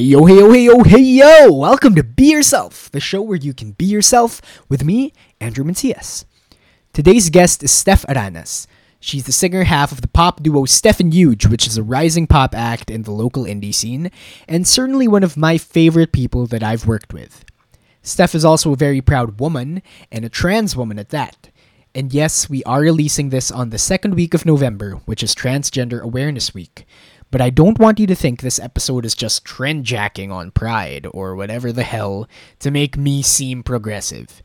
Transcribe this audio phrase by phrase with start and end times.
[0.00, 1.52] Yo, hey, yo, hey, yo, hey, yo!
[1.52, 6.24] Welcome to Be Yourself, the show where you can be yourself with me, Andrew Mancias.
[6.94, 8.66] Today's guest is Steph Aranas.
[8.98, 12.54] She's the singer half of the pop duo Stephen Huge, which is a rising pop
[12.54, 14.10] act in the local indie scene,
[14.48, 17.44] and certainly one of my favorite people that I've worked with.
[18.00, 21.50] Steph is also a very proud woman, and a trans woman at that.
[21.94, 26.00] And yes, we are releasing this on the second week of November, which is Transgender
[26.00, 26.86] Awareness Week.
[27.30, 31.06] But I don't want you to think this episode is just trend jacking on pride
[31.12, 32.28] or whatever the hell
[32.58, 34.42] to make me seem progressive.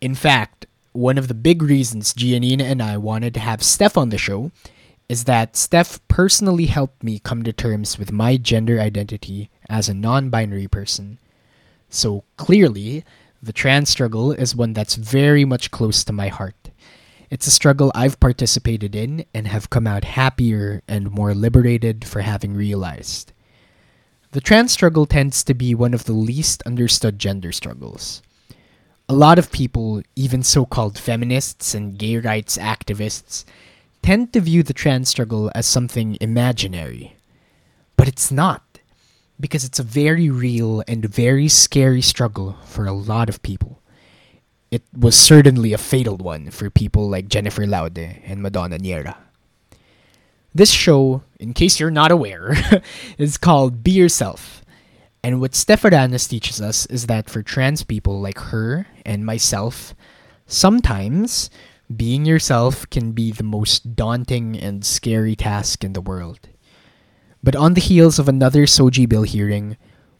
[0.00, 4.08] In fact, one of the big reasons Giannina and I wanted to have Steph on
[4.08, 4.50] the show
[5.08, 9.94] is that Steph personally helped me come to terms with my gender identity as a
[9.94, 11.18] non binary person.
[11.88, 13.04] So clearly,
[13.42, 16.70] the trans struggle is one that's very much close to my heart.
[17.30, 22.20] It's a struggle I've participated in and have come out happier and more liberated for
[22.20, 23.32] having realized.
[24.32, 28.20] The trans struggle tends to be one of the least understood gender struggles.
[29.08, 33.44] A lot of people, even so called feminists and gay rights activists,
[34.02, 37.16] tend to view the trans struggle as something imaginary.
[37.96, 38.80] But it's not,
[39.38, 43.80] because it's a very real and very scary struggle for a lot of people
[44.74, 49.14] it was certainly a fatal one for people like Jennifer Laude and Madonna Niera.
[50.52, 52.56] This show, in case you're not aware,
[53.16, 54.64] is called Be Yourself.
[55.22, 59.94] And what Steph Aranas teaches us is that for trans people like her and myself,
[60.46, 61.50] sometimes
[61.94, 66.48] being yourself can be the most daunting and scary task in the world.
[67.44, 69.76] But on the heels of another SOGIE Bill hearing,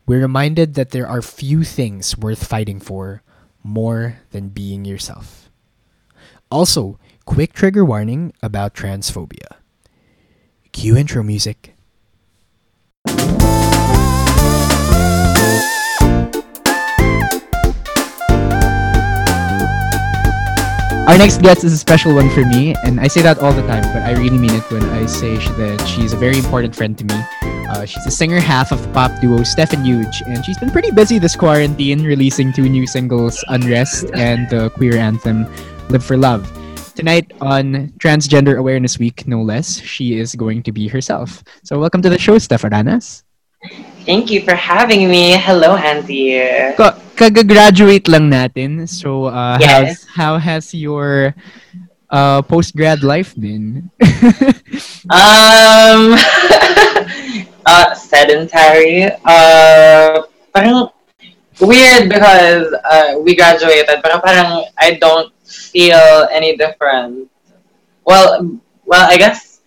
[0.06, 3.23] we're reminded that there are few things worth fighting for
[3.64, 5.50] more than being yourself.
[6.50, 9.58] Also, quick trigger warning about transphobia.
[10.70, 11.74] Cue intro music.
[21.06, 23.60] Our next guest is a special one for me, and I say that all the
[23.68, 26.96] time, but I really mean it when I say that she's a very important friend
[26.96, 27.14] to me.
[27.68, 30.90] Uh, she's the singer half of the pop duo Stephen Huge, and she's been pretty
[30.90, 35.44] busy this quarantine, releasing two new singles, Unrest and the queer anthem
[35.90, 36.48] Live for Love.
[36.94, 41.44] Tonight on Transgender Awareness Week, no less, she is going to be herself.
[41.64, 43.24] So welcome to the show, Steph Aranas.
[44.06, 45.32] Thank you for having me.
[45.36, 46.40] Hello, Auntie.
[46.76, 48.86] Ka- graduate lang natin.
[48.86, 50.04] So, uh, yes.
[50.04, 51.34] how has your
[52.10, 53.90] uh, post-grad life been?
[55.10, 56.14] um,
[57.66, 59.10] uh, sedentary.
[59.24, 60.88] Uh, parang
[61.60, 67.30] weird because uh, we graduated, but parang I don't feel any different.
[68.04, 69.60] Well, well, I guess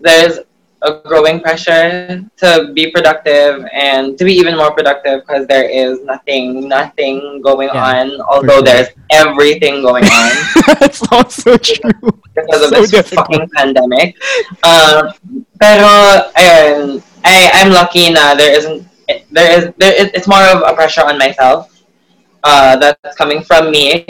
[0.00, 0.40] there's
[0.84, 6.04] a growing pressure to be productive and to be even more productive because there is
[6.04, 8.68] nothing nothing going yeah, on although sure.
[8.68, 10.30] there's everything going on
[10.78, 13.26] that's so true because of so this difficult.
[13.26, 14.14] fucking pandemic
[14.62, 15.08] um,
[15.56, 18.84] pero ayun I, I'm lucky na there isn't
[19.32, 21.72] there is there is, it's more of a pressure on myself
[22.44, 24.04] uh, that's coming from me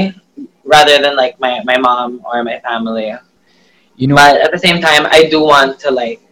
[0.65, 3.15] rather than like my, my mom or my family
[3.95, 6.24] you know but at the same time I do want to like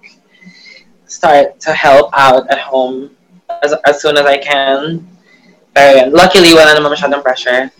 [1.13, 3.11] start to help out at home
[3.63, 5.07] as, as soon as I can.
[5.75, 7.71] Pero luckily, wala naman masyadong pressure.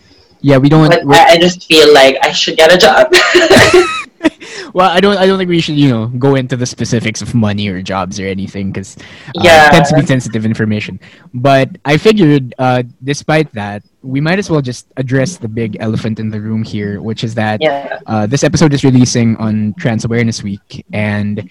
[0.41, 0.89] Yeah, we don't.
[0.89, 3.07] But I, I just feel like I should get a job.
[4.73, 5.17] well, I don't.
[5.17, 8.19] I don't think we should, you know, go into the specifics of money or jobs
[8.19, 10.99] or anything because uh, yeah, it tends to be sensitive information.
[11.33, 16.19] But I figured, uh, despite that, we might as well just address the big elephant
[16.19, 17.99] in the room here, which is that yeah.
[18.05, 21.49] uh, this episode is releasing on Trans Awareness Week, and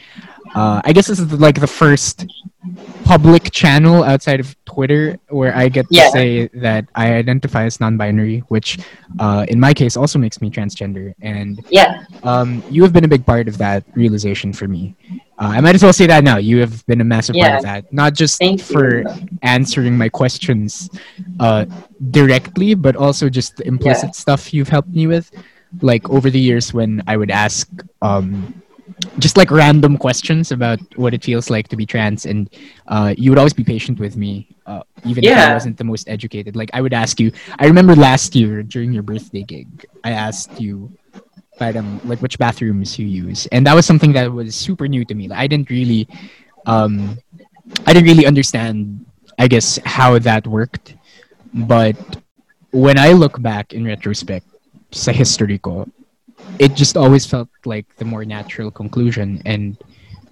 [0.55, 2.27] uh, I guess this is like the first
[3.05, 6.07] public channel outside of Twitter where I get yeah.
[6.07, 8.79] to say that I identify as non-binary, which
[9.19, 11.15] uh, in my case also makes me transgender.
[11.21, 14.95] And yeah, um, you have been a big part of that realization for me.
[15.39, 16.37] Uh, I might as well say that now.
[16.37, 17.49] You have been a massive yeah.
[17.49, 19.29] part of that, not just Thank for you.
[19.43, 20.89] answering my questions
[21.41, 21.65] uh,
[22.11, 24.23] directly, but also just the implicit yeah.
[24.25, 25.31] stuff you've helped me with.
[25.81, 27.67] Like over the years, when I would ask
[28.03, 28.62] um,
[29.19, 32.51] just like random questions about what it feels like to be trans and
[32.89, 35.45] uh, you would always be patient with me uh, even yeah.
[35.45, 38.63] if i wasn't the most educated like i would ask you i remember last year
[38.63, 40.91] during your birthday gig i asked you
[41.61, 45.15] um, like which bathrooms you use and that was something that was super new to
[45.15, 46.09] me like, i didn't really
[46.67, 47.17] um,
[47.87, 49.05] i didn't really understand
[49.39, 50.97] i guess how that worked
[51.55, 51.97] but
[52.73, 54.47] when i look back in retrospect
[54.91, 55.87] sa history ko
[56.59, 59.77] it just always felt like the more natural conclusion and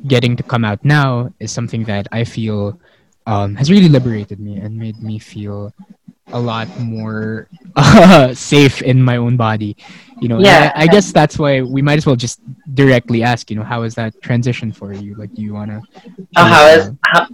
[0.06, 2.78] getting to come out now is something that i feel
[3.26, 5.72] um, has really liberated me and made me feel
[6.32, 9.76] a lot more uh, safe in my own body.
[10.20, 10.72] You know, Yeah.
[10.74, 12.40] I, I guess that's why we might as well just
[12.74, 13.50] directly ask.
[13.50, 15.14] You know, how is that transition for you?
[15.14, 15.82] Like, do you wanna?
[16.36, 17.26] Oh, how is how,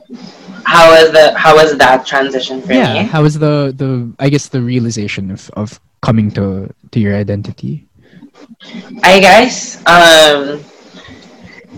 [0.64, 2.79] how is the how is that transition for you?
[2.79, 3.02] yeah?
[3.02, 3.08] me?
[3.08, 7.87] How is the the I guess the realization of of coming to to your identity?
[9.02, 10.64] I guess um,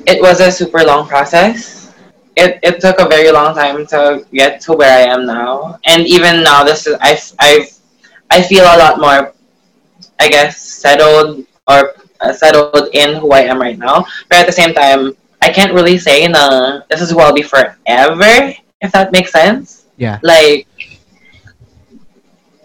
[0.06, 1.92] it was a super long process.
[2.36, 6.06] It, it took a very long time to get to where I am now, and
[6.06, 7.66] even now, this is I I
[8.30, 9.34] I feel a lot more,
[10.20, 14.06] I guess, settled or uh, settled in who I am right now.
[14.28, 17.42] But at the same time, I can't really say na this is who I'll be
[17.42, 18.54] forever.
[18.80, 19.86] If that makes sense.
[19.98, 20.22] Yeah.
[20.22, 20.70] Like,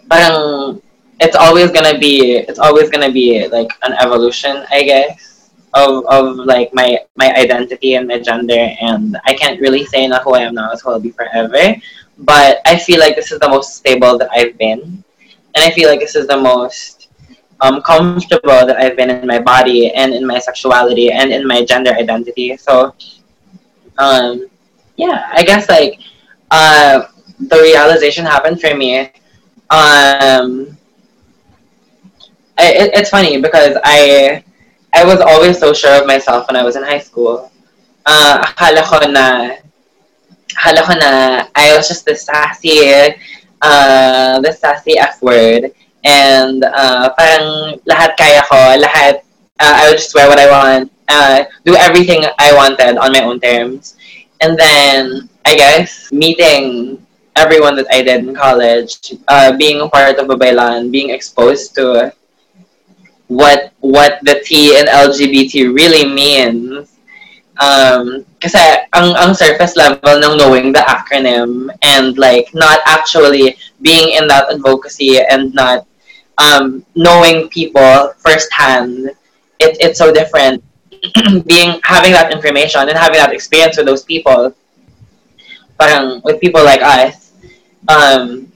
[0.05, 0.77] parang
[1.23, 6.37] it's always gonna be it's always gonna be like an evolution, I guess, of of
[6.37, 10.41] like my my identity and my gender, and I can't really say na who I
[10.43, 11.75] am now is who I'll be forever.
[12.19, 15.03] But I feel like this is the most stable that I've been,
[15.55, 17.09] and I feel like this is the most
[17.61, 21.63] um, comfortable that I've been in my body and in my sexuality and in my
[21.63, 22.57] gender identity.
[22.57, 22.93] So,
[23.97, 24.47] um,
[24.97, 25.99] yeah, I guess like
[26.51, 27.07] uh,
[27.39, 29.09] the realization happened for me.
[29.69, 30.77] Um,
[32.57, 34.43] It, it's funny because I
[34.93, 37.51] I was always so sure of myself when I was in high school.
[38.05, 38.43] Uh,
[39.09, 39.55] na
[40.95, 43.15] na I was just the sassy
[43.61, 45.71] uh, the sassy F word
[46.03, 49.23] and uh, parang lahat kaya ko, lahat
[49.59, 53.23] uh, I would just wear what I want, uh, do everything I wanted on my
[53.23, 53.95] own terms.
[54.41, 56.99] And then I guess meeting
[57.35, 62.11] everyone that I did in college, uh, being a part of Babaylan, being exposed to
[63.35, 66.89] what what the T in LGBT really means.
[67.61, 68.57] Um, kasi
[68.97, 74.49] ang, ang surface level ng knowing the acronym and like not actually being in that
[74.49, 75.85] advocacy and not
[76.37, 79.13] um, knowing people firsthand,
[79.59, 80.63] it, it's so different.
[81.45, 84.55] being having that information and having that experience with those people,
[85.77, 87.33] parang with people like us,
[87.87, 88.51] um,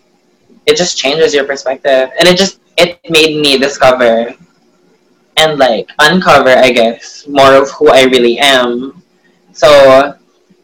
[0.65, 4.33] it just changes your perspective, and it just it made me discover
[5.37, 9.01] and like uncover, I guess, more of who I really am.
[9.53, 9.69] So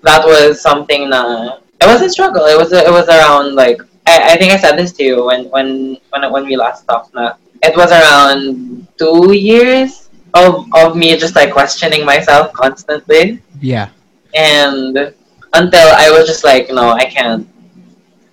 [0.04, 2.46] that was something that it was a struggle.
[2.46, 5.46] It was it was around like I, I think I said this to you when
[5.50, 7.14] when when when we last talked.
[7.14, 13.90] Na it was around two years of of me just like questioning myself constantly, Yeah.
[14.36, 15.14] and
[15.54, 17.48] until I was just like, no, I can't,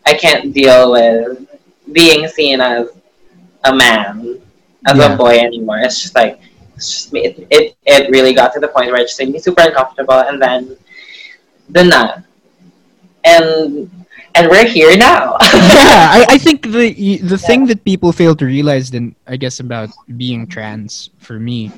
[0.07, 1.47] I can't deal with
[1.93, 2.89] being seen as
[3.65, 4.41] a man,
[4.87, 5.15] as Yeah.
[5.15, 5.79] a boy anymore.
[5.81, 6.41] It's just like
[6.77, 7.27] it's just me.
[7.27, 10.15] It, it it really got to the point where it just made me super uncomfortable,
[10.21, 10.77] and then
[11.71, 12.17] dun na.
[13.25, 13.91] And
[14.35, 15.37] and we're here now.
[15.53, 19.61] yeah, I, I think the the thing that people fail to realize, then I guess
[19.61, 21.71] about being trans for me,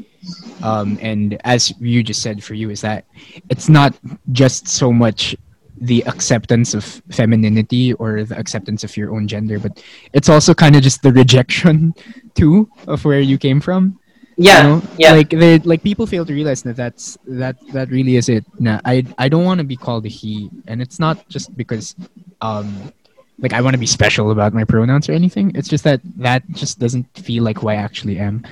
[0.63, 3.05] um, and as you just said for you, is that
[3.49, 3.95] it's not
[4.31, 5.35] just so much
[5.81, 9.83] the acceptance of femininity or the acceptance of your own gender, but
[10.13, 11.95] it's also kind of just the rejection
[12.35, 13.99] too of where you came from.
[14.37, 14.83] yeah, you know?
[14.99, 15.13] yeah.
[15.13, 18.45] Like they like people fail to realize that that's that that really is it.
[18.59, 21.95] Nah, I I don't want to be called a he, and it's not just because
[22.41, 22.93] um
[23.39, 25.53] like I want to be special about my pronouns or anything.
[25.55, 28.47] It's just that that just doesn't feel like who I actually am.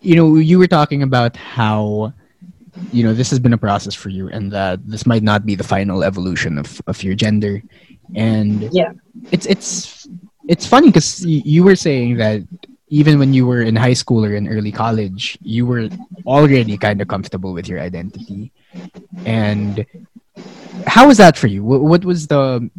[0.00, 2.12] You know, you were talking about how
[2.92, 5.54] you know this has been a process for you and that this might not be
[5.54, 7.62] the final evolution of, of your gender.
[8.14, 8.92] And Yeah.
[9.30, 10.06] it's it's
[10.48, 12.42] it's funny because you were saying that
[12.88, 15.88] even when you were in high school or in early college you were
[16.26, 18.50] already kind of comfortable with your identity.
[19.26, 19.86] And
[20.86, 21.62] how was that for you?
[21.62, 22.70] What, what was the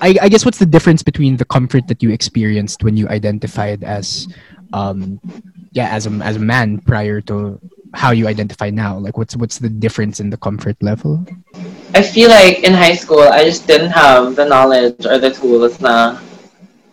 [0.00, 3.82] I, I guess what's the difference between the comfort that you experienced when you identified
[3.84, 4.28] as
[4.72, 5.18] um
[5.72, 7.58] yeah as a as a man prior to
[7.94, 11.26] how you identify now like what's what's the difference in the comfort level
[11.92, 15.80] I feel like in high school, I just didn't have the knowledge or the tools
[15.80, 16.20] na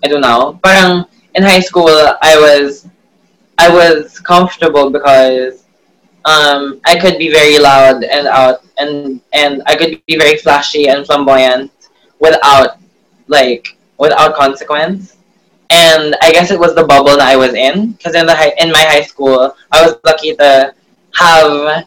[0.04, 0.60] I don't know.
[0.63, 1.89] Parang in high school,
[2.22, 2.88] I was
[3.60, 5.66] I was comfortable because
[6.25, 10.89] um, I could be very loud and out and and I could be very flashy
[10.89, 11.72] and flamboyant
[12.20, 12.82] without
[13.27, 15.18] like without consequence.
[15.70, 18.54] And I guess it was the bubble that I was in because in the high,
[18.58, 20.74] in my high school, I was lucky to
[21.17, 21.86] have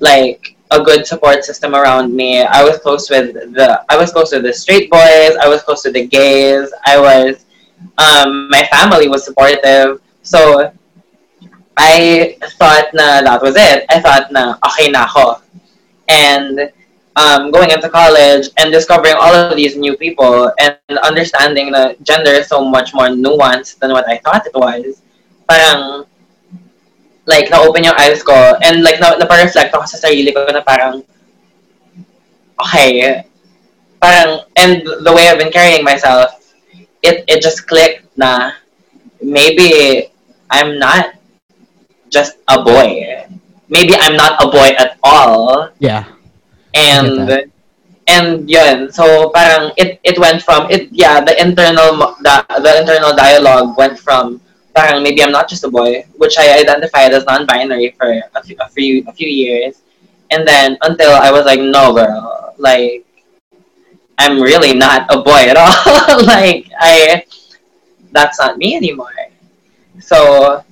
[0.00, 2.42] like a good support system around me.
[2.42, 5.36] I was close with the I was close with the straight boys.
[5.42, 6.72] I was close with the gays.
[6.86, 7.44] I was
[7.98, 10.00] um, my family was supportive.
[10.22, 10.72] So
[11.76, 13.84] I thought na that was it.
[13.90, 15.42] I thought na okay na ako.
[16.08, 16.72] And
[17.16, 22.30] um, going into college and discovering all of these new people and understanding that gender
[22.30, 25.02] is so much more nuanced than what I thought it was,
[25.48, 26.04] parang,
[27.26, 31.02] like, na-open yung eyes ko and like, na, na-reflect ako sa sarili ko na parang,
[32.58, 33.24] okay,
[34.00, 36.54] parang, and the way I've been carrying myself,
[37.02, 38.52] it, it just clicked na
[39.22, 40.10] maybe
[40.50, 41.14] I'm not
[42.10, 43.26] just a boy.
[43.68, 45.70] Maybe I'm not a boy at all.
[45.78, 46.04] Yeah.
[46.74, 47.48] And
[48.06, 53.14] and yun, so parang it it went from it yeah, the internal the, the internal
[53.14, 54.40] dialogue went from
[54.74, 58.56] parang maybe I'm not just a boy, which I identified as non-binary for a few,
[58.60, 59.82] a few a few years.
[60.30, 63.06] And then until I was like, no girl, like
[64.18, 66.24] I'm really not a boy at all.
[66.26, 67.24] like I
[68.12, 69.12] that's not me anymore.
[70.00, 70.64] So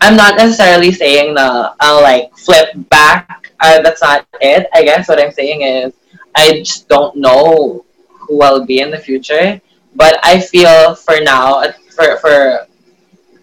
[0.00, 3.52] I'm not necessarily saying that I'll like flip back.
[3.60, 4.66] Uh, that's not it.
[4.74, 5.92] I guess what I'm saying is
[6.34, 9.60] I just don't know who I'll be in the future.
[9.94, 11.62] But I feel for now,
[11.94, 12.66] for for,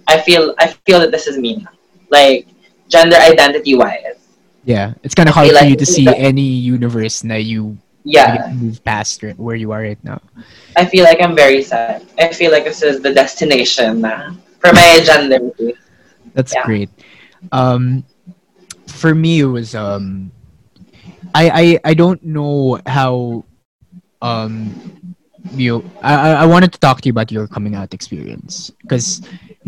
[0.09, 1.65] I feel I feel that this is me,
[2.09, 2.47] like
[2.89, 4.17] gender identity wise.
[4.65, 8.49] Yeah, it's kind of hard for like you to see any universe that you yeah
[8.55, 10.19] move past where you are right now.
[10.75, 12.05] I feel like I'm very sad.
[12.17, 15.39] I feel like this is the destination now for my gender.
[16.33, 16.65] That's yeah.
[16.65, 16.89] great.
[17.51, 18.03] Um,
[18.87, 20.31] for me, it was um,
[21.35, 23.45] I I I don't know how
[24.21, 24.73] um
[25.53, 29.21] you I I wanted to talk to you about your coming out experience because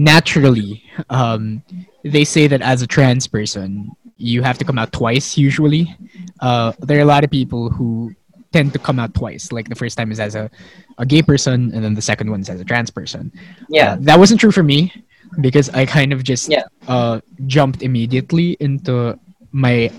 [0.09, 1.61] naturally um
[2.03, 3.91] they say that as a trans person
[4.21, 5.95] you have to come out twice usually.
[6.39, 8.13] Uh, there are a lot of people who
[8.53, 9.51] tend to come out twice.
[9.51, 10.49] Like the first time is as a,
[10.97, 13.31] a gay person, and then the second one is as a trans person.
[13.69, 14.93] Yeah, uh, that wasn't true for me
[15.41, 16.63] because I kind of just yeah.
[16.87, 19.17] uh, jumped immediately into
[19.51, 19.91] my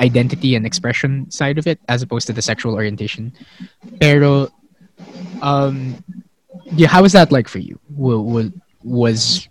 [0.00, 3.32] identity and expression side of it as opposed to the sexual orientation.
[4.00, 4.52] Pero,
[5.42, 6.02] um,
[6.72, 7.78] yeah, how was that like for you?
[7.90, 8.52] Was
[8.86, 9.48] was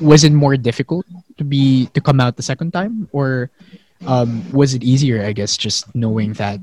[0.00, 1.06] was it more difficult
[1.38, 3.50] to be to come out the second time, or
[4.06, 5.24] um, was it easier?
[5.24, 6.60] I guess just knowing that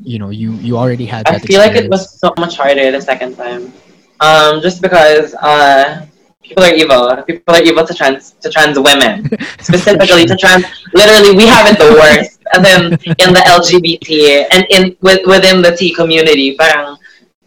[0.00, 1.26] you know you you already had.
[1.26, 1.74] That I feel experience.
[1.74, 3.72] like it was so much harder the second time,
[4.20, 6.06] um, just because uh,
[6.42, 7.10] people are evil.
[7.26, 9.28] People are evil to trans to trans women,
[9.60, 10.64] specifically to trans.
[10.94, 12.38] Literally, we have it the worst.
[12.54, 12.82] And then
[13.20, 16.96] in the LGBT and in with, within the T community, parang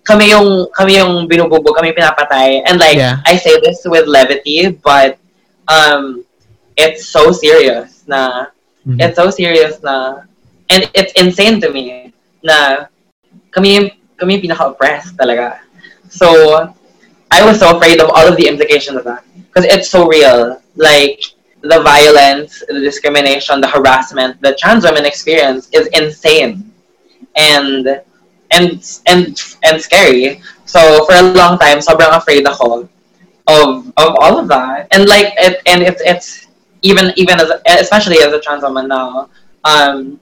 [0.03, 2.65] kami yung kami yung binububog, kami pinapatay.
[2.65, 3.21] And like yeah.
[3.25, 5.17] I say this with levity, but
[5.67, 6.25] um,
[6.75, 8.49] it's so serious na
[8.85, 8.99] mm-hmm.
[8.99, 10.25] it's so serious na
[10.69, 12.87] and it's insane to me na
[13.51, 15.61] kami kami pinaka-oppressed talaga.
[16.09, 16.27] So
[17.31, 20.61] I was so afraid of all of the implications of that because it's so real.
[20.75, 21.21] Like
[21.61, 26.71] the violence, the discrimination, the harassment that trans women experience is insane,
[27.35, 28.01] and
[28.51, 30.41] and and and scary.
[30.65, 32.87] So for a long time, sobrang afraid ako
[33.47, 36.47] of of all of that, and like it, and it's it's
[36.81, 39.29] even even as especially as a trans woman now,
[39.63, 40.19] um,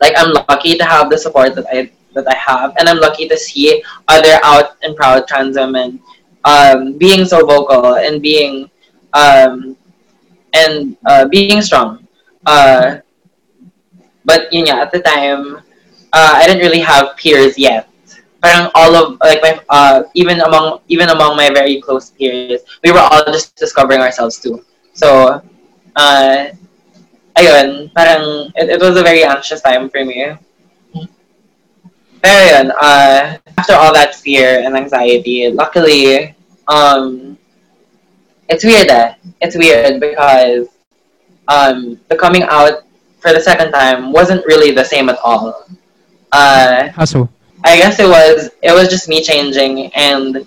[0.00, 3.28] like I'm lucky to have the support that I that I have, and I'm lucky
[3.28, 6.00] to see other out and proud trans women
[6.44, 8.70] um, being so vocal and being
[9.12, 9.76] um,
[10.52, 12.06] and uh, being strong.
[12.46, 12.98] Uh,
[14.24, 15.60] but yun nga, at the time,
[16.12, 17.88] uh, I didn't really have peers yet.
[18.42, 22.92] Parang all of like my uh, even among even among my very close peers, we
[22.92, 24.64] were all just discovering ourselves too.
[24.94, 25.42] So,
[25.96, 26.46] uh,
[27.34, 30.38] ayun, parang it, it was a very anxious time for me.
[32.22, 36.34] Pero yun, uh, after all that fear and anxiety, luckily,
[36.66, 37.38] um,
[38.48, 38.88] it's weird.
[38.88, 39.14] Eh?
[39.40, 40.66] It's weird because
[41.46, 42.82] um, the coming out
[43.20, 45.64] for the second time wasn't really the same at all.
[46.32, 47.28] Uh, How so?
[47.64, 48.50] I guess it was.
[48.62, 50.46] It was just me changing, and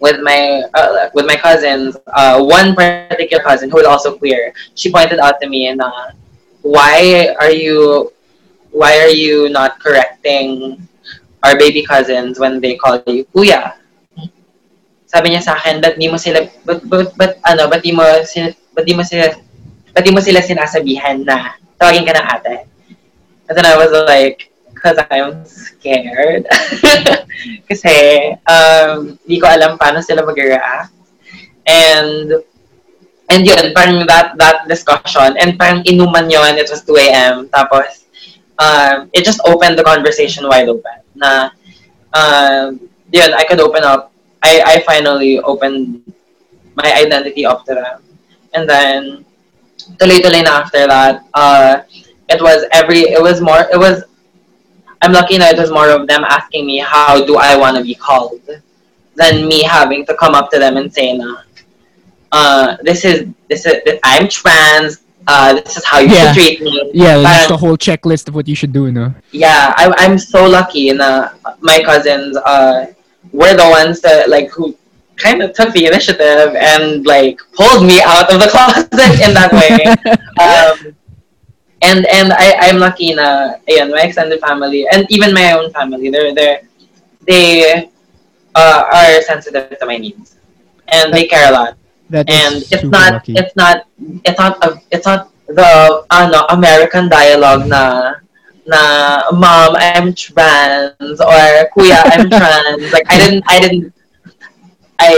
[0.00, 4.90] with my uh, with my cousins, uh, one particular cousin who is also queer, she
[4.90, 5.80] pointed out to me, na,
[6.62, 8.12] why are you
[8.74, 10.76] why are you not correcting
[11.46, 13.78] our baby cousins when they call you kuya?
[15.06, 18.02] Sabi niya sa akin, ba't di mo sila, but, but, but ano, ba't di mo,
[18.02, 19.30] ba't di mo sila,
[19.94, 22.56] ba't di mo sila sinasabihan na tawagin ka ng ate?
[23.46, 26.50] And then I was like, because I'm scared.
[27.70, 27.94] Kasi,
[28.50, 30.90] um, di ko alam paano sila mag-react.
[31.62, 32.42] And,
[33.30, 37.48] and yun, parang that, that discussion, and parang inuman yon it was 2 a.m.
[37.54, 38.03] Tapos,
[38.58, 41.00] um, it just opened the conversation wide open.
[41.14, 41.50] Na,
[42.12, 44.12] um, yun, I could open up.
[44.42, 46.12] I, I finally opened
[46.74, 48.02] my identity up to them.
[48.52, 49.24] And then,
[49.98, 51.82] tuloy-tuloy na after that, uh,
[52.28, 54.04] it was every, it was more, it was,
[55.02, 57.82] I'm lucky that it was more of them asking me, how do I want to
[57.82, 58.40] be called?
[59.16, 61.42] Than me having to come up to them and say, na,
[62.32, 66.32] uh, this is, this is, I'm trans, uh, this is how you Yeah.
[66.32, 66.90] should treat me.
[66.94, 69.14] Yeah, that's Parang- the whole checklist of what you should do, no?
[69.32, 72.86] yeah, I, I'm so lucky na my cousins uh,
[73.32, 74.76] were the ones that like who
[75.16, 78.90] kind of took the initiative and like pulled me out of the closet
[79.26, 79.78] in that way.
[80.44, 80.94] um,
[81.82, 86.08] and and I, I'm lucky na ayan, my extended family and even my own family
[86.10, 86.60] they're they're,
[87.26, 87.90] they
[88.54, 90.36] uh, are sensitive to my needs
[90.88, 91.76] and they care a lot
[92.10, 93.32] That and it's not lucky.
[93.32, 93.88] it's not
[94.24, 98.14] it's not a, it's not the ano American dialogue na
[98.68, 98.80] na
[99.32, 103.92] mom I'm trans or kuya I'm trans like I didn't I didn't
[105.00, 105.12] I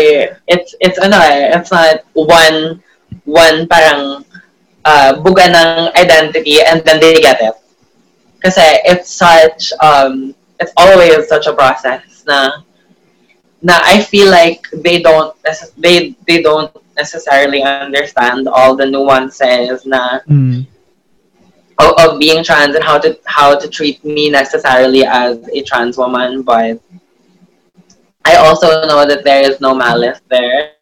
[0.47, 2.83] it's it's ano eh, it's not one
[3.27, 4.25] one parang
[4.87, 7.55] uh, buga ng identity and then they get it
[8.43, 12.63] kasi it's such um it's always such a process na
[13.63, 15.35] na I feel like they don't
[15.79, 20.67] they they don't necessarily understand all the nuances na Mm.
[21.79, 25.97] of, of being trans and how to how to treat me necessarily as a trans
[25.99, 26.81] woman but
[28.25, 30.73] I also know that there is no malice there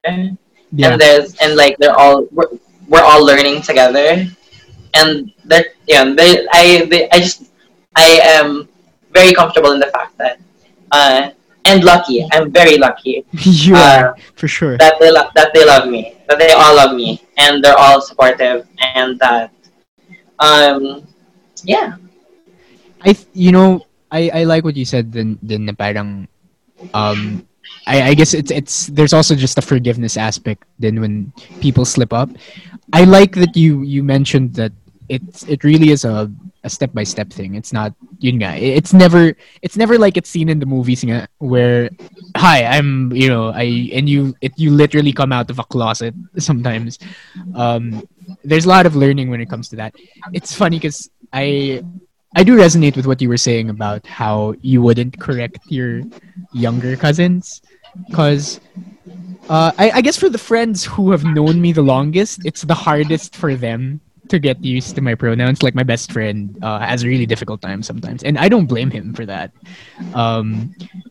[0.73, 0.91] Yeah.
[0.91, 2.51] and there's and like they're all we're,
[2.89, 4.27] we're all learning together
[4.95, 7.51] and they're yeah they I they, I just
[7.95, 8.69] I am
[9.13, 10.39] very comfortable in the fact that
[10.91, 11.31] uh
[11.65, 12.27] and lucky.
[12.33, 13.25] I'm very lucky.
[13.45, 14.77] You uh, are, for sure.
[14.79, 16.17] that they lo- that they love me.
[16.29, 17.21] That they all love me.
[17.37, 18.67] And they're all supportive.
[18.81, 19.51] And that
[20.39, 21.07] um
[21.65, 21.97] yeah.
[23.05, 26.29] I you know I I like what you said then then parang
[26.93, 27.47] um
[27.87, 32.13] I, I guess it's it's there's also just a forgiveness aspect then when people slip
[32.13, 32.29] up.
[32.93, 34.73] I like that you you mentioned that
[35.09, 36.31] it's it really is a
[36.65, 37.55] a step by step thing.
[37.55, 41.29] It's not yun nga, it's never it's never like it's seen in the movies nga,
[41.39, 41.91] where
[42.37, 46.15] hi I'm you know I and you it you literally come out of a closet
[46.39, 46.99] sometimes.
[47.55, 48.03] Um,
[48.43, 49.95] there's a lot of learning when it comes to that.
[50.33, 51.85] It's funny because I
[52.35, 56.03] I do resonate with what you were saying about how you wouldn't correct your
[56.53, 57.63] younger cousins,
[58.09, 58.59] because
[59.49, 62.75] uh, I, I guess for the friends who have known me the longest, it's the
[62.75, 65.63] hardest for them to get used to my pronouns.
[65.63, 68.91] Like my best friend uh, has a really difficult time sometimes, and I don't blame
[68.91, 69.53] him for that,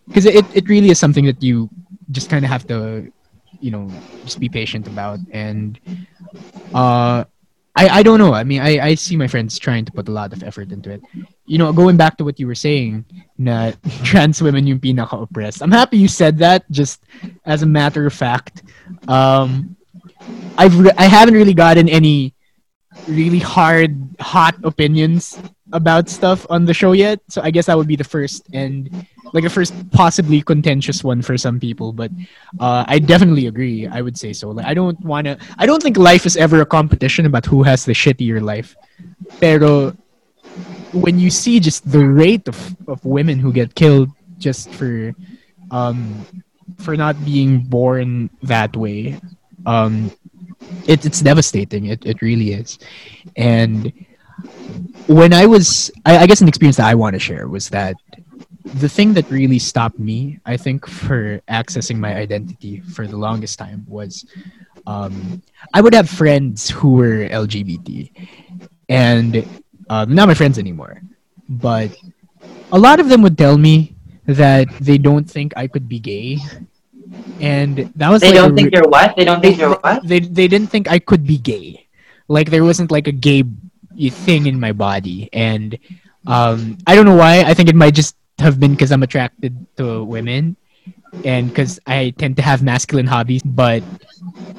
[0.07, 1.69] because it it really is something that you
[2.11, 3.11] just kind of have to,
[3.59, 3.89] you know,
[4.23, 5.79] just be patient about and.
[6.73, 7.25] Uh,
[7.75, 8.33] I, I don't know.
[8.33, 10.91] I mean, I, I see my friends trying to put a lot of effort into
[10.91, 11.01] it.
[11.45, 13.05] You know, going back to what you were saying,
[13.37, 13.71] na
[14.03, 15.61] trans women yung pinaka-oppressed.
[15.61, 17.03] I'm happy you said that, just
[17.45, 18.61] as a matter of fact.
[19.07, 19.75] Um,
[20.57, 22.32] I've re- I haven't really gotten any
[23.07, 25.39] really hard, hot opinions
[25.71, 27.19] about stuff on the show yet.
[27.29, 28.89] So I guess that would be the first and
[29.33, 31.91] like the first possibly contentious one for some people.
[31.91, 32.11] But
[32.59, 33.87] uh, I definitely agree.
[33.87, 34.51] I would say so.
[34.51, 35.37] Like I don't want to.
[35.57, 38.75] I don't think life is ever a competition about who has the shittier life.
[39.41, 39.97] Pero
[40.93, 45.13] when you see just the rate of, of women who get killed just for
[45.71, 46.25] um
[46.77, 49.19] for not being born that way,
[49.65, 50.11] um,
[50.87, 51.87] it, it's devastating.
[51.87, 52.79] It it really is.
[53.35, 53.91] And
[55.07, 57.95] when I was, I, I guess an experience that I want to share was that
[58.75, 63.59] the thing that really stopped me, I think, for accessing my identity for the longest
[63.59, 64.25] time was
[64.87, 65.41] um,
[65.73, 68.11] I would have friends who were LGBT,
[68.89, 69.47] and
[69.89, 71.01] um, not my friends anymore.
[71.49, 71.95] But
[72.71, 73.95] a lot of them would tell me
[74.25, 76.39] that they don't think I could be gay,
[77.39, 79.75] and that was they like don't think re- you're what they don't they, think you're
[79.77, 81.87] what they they didn't think I could be gay.
[82.27, 83.43] Like there wasn't like a gay
[84.09, 85.77] thing in my body, and
[86.25, 87.41] um, I don't know why.
[87.43, 90.55] I think it might just have been because I'm attracted to women,
[91.25, 93.43] and because I tend to have masculine hobbies.
[93.43, 93.83] But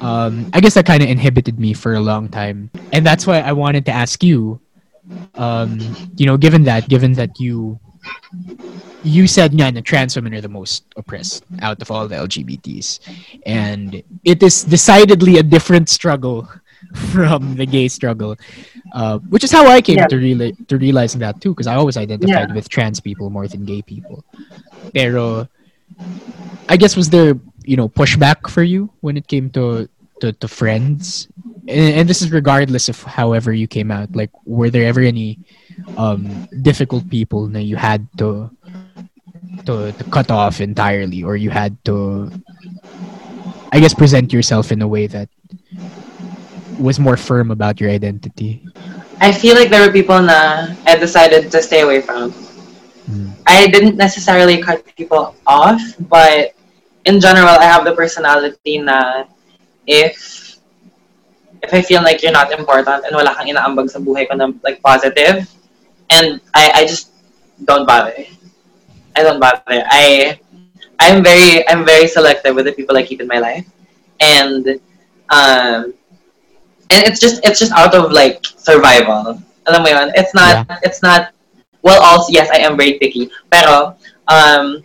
[0.01, 3.41] um, I guess that kind of inhibited me for a long time, and that's why
[3.41, 4.61] I wanted to ask you.
[5.35, 5.81] Um,
[6.17, 7.79] you know, given that, given that you
[9.03, 13.01] you said nga na trans women are the most oppressed out of all the LGBTs.
[13.47, 16.49] And it is decidedly a different struggle
[17.13, 18.37] from the gay struggle.
[18.95, 20.07] Uh, which is how I came Yeah.
[20.07, 22.55] to reali- to realizing that too, because I always identified Yeah.
[22.55, 24.25] with trans people more than gay people.
[24.95, 25.49] Pero
[26.69, 29.89] I guess was there, you know, pushback for you when it came to
[30.21, 31.27] to, to friends
[31.69, 34.15] and, and this is regardless of however you came out.
[34.15, 35.39] Like, were there ever any
[35.97, 38.51] um difficult people that you had to
[39.67, 42.31] to, to cut off entirely, or you had to,
[43.73, 45.29] I guess, present yourself in a way that
[46.79, 48.63] was more firm about your identity?
[49.21, 52.33] I feel like there were people na I decided to stay away from.
[53.09, 53.33] Mm.
[53.47, 56.55] I didn't necessarily cut people off, but
[57.05, 59.25] in general, I have the personality na
[59.87, 60.44] if
[61.65, 64.53] if I feel like you're not important and wala kang inaambag sa buhay ko na
[64.63, 65.49] like positive,
[66.13, 67.11] and I, I just
[67.65, 68.15] don't bother.
[69.17, 69.83] I don't bother.
[69.89, 70.37] I
[71.01, 73.65] I'm very I'm very selective with the people I keep in my life,
[74.21, 74.79] and
[75.33, 75.95] um,
[76.93, 79.41] and it's just it's just out of like survival.
[79.67, 80.09] Alam mo yun?
[80.15, 81.33] It's not it's not
[81.83, 83.97] well also yes I am very picky pero
[84.29, 84.83] um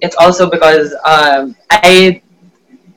[0.00, 2.22] it's also because um I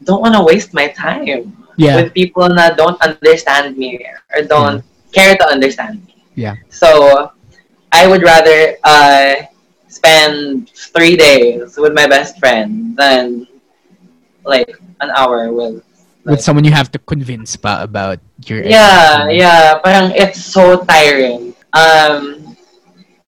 [0.05, 1.97] don't want to waste my time Yeah.
[1.97, 3.97] with people that don't understand me
[4.29, 6.21] or don't care to understand me.
[6.37, 6.55] Yeah.
[6.69, 7.31] So
[7.91, 9.49] I would rather uh
[9.89, 13.47] spend three days with my best friend than
[14.45, 14.69] like
[15.01, 15.81] an hour with
[16.21, 19.41] With someone you have to convince pa about your yeah, identity.
[19.41, 19.81] yeah.
[19.81, 21.57] Parang it's so tiring.
[21.73, 22.53] Um,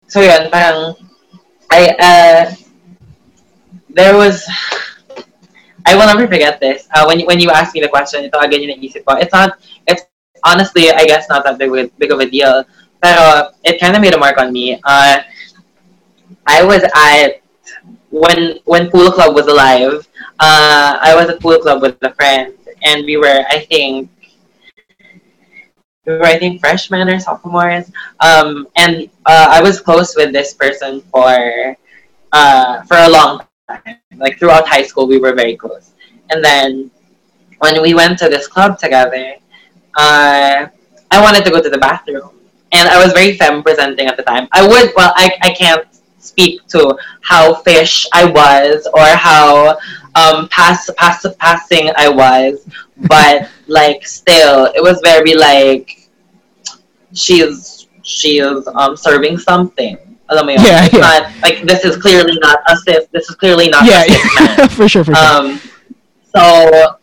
[0.05, 0.93] so yun, parang,
[1.73, 2.41] I, uh,
[3.89, 4.45] there was,
[5.85, 6.87] I will never forget this.
[6.93, 9.15] Uh, when, you- when you asked me the question, ito agad yung naisip ko.
[9.17, 10.59] It's not, it's honestly,
[10.91, 12.35] I guess, not that big, big of a deal.
[13.01, 14.79] Pero it kind of made a mark on me.
[14.83, 15.17] Uh,
[16.45, 17.41] I was at,
[18.09, 20.07] when, when Pool Club was alive,
[20.39, 24.09] uh, I was at Pool Club with a friend, and we were, I think,
[26.05, 27.91] we were, I think, freshmen or sophomores.
[28.19, 31.75] Um, and uh, I was close with this person for
[32.31, 33.41] uh, for a long
[33.73, 33.97] time.
[34.17, 35.91] Like throughout high school, we were very close.
[36.29, 36.91] And then
[37.59, 39.35] when we went to this club together,
[39.95, 40.67] uh,
[41.11, 42.31] I wanted to go to the bathroom,
[42.71, 44.47] and I was very femme presenting at the time.
[44.51, 49.77] I would, well, I, I can't speak to how fish I was or how
[50.15, 52.67] um, pass, pass, passing I was,
[53.07, 56.09] but like still, it was very like
[57.13, 59.97] she's she's um serving something.
[60.29, 60.61] Mo yun?
[60.63, 60.99] Yeah, it's yeah.
[60.99, 63.07] not like this is clearly not a cis.
[63.11, 64.69] This is clearly not Yeah, man.
[64.77, 65.25] for sure, for sure.
[65.25, 65.59] Um,
[66.33, 66.97] so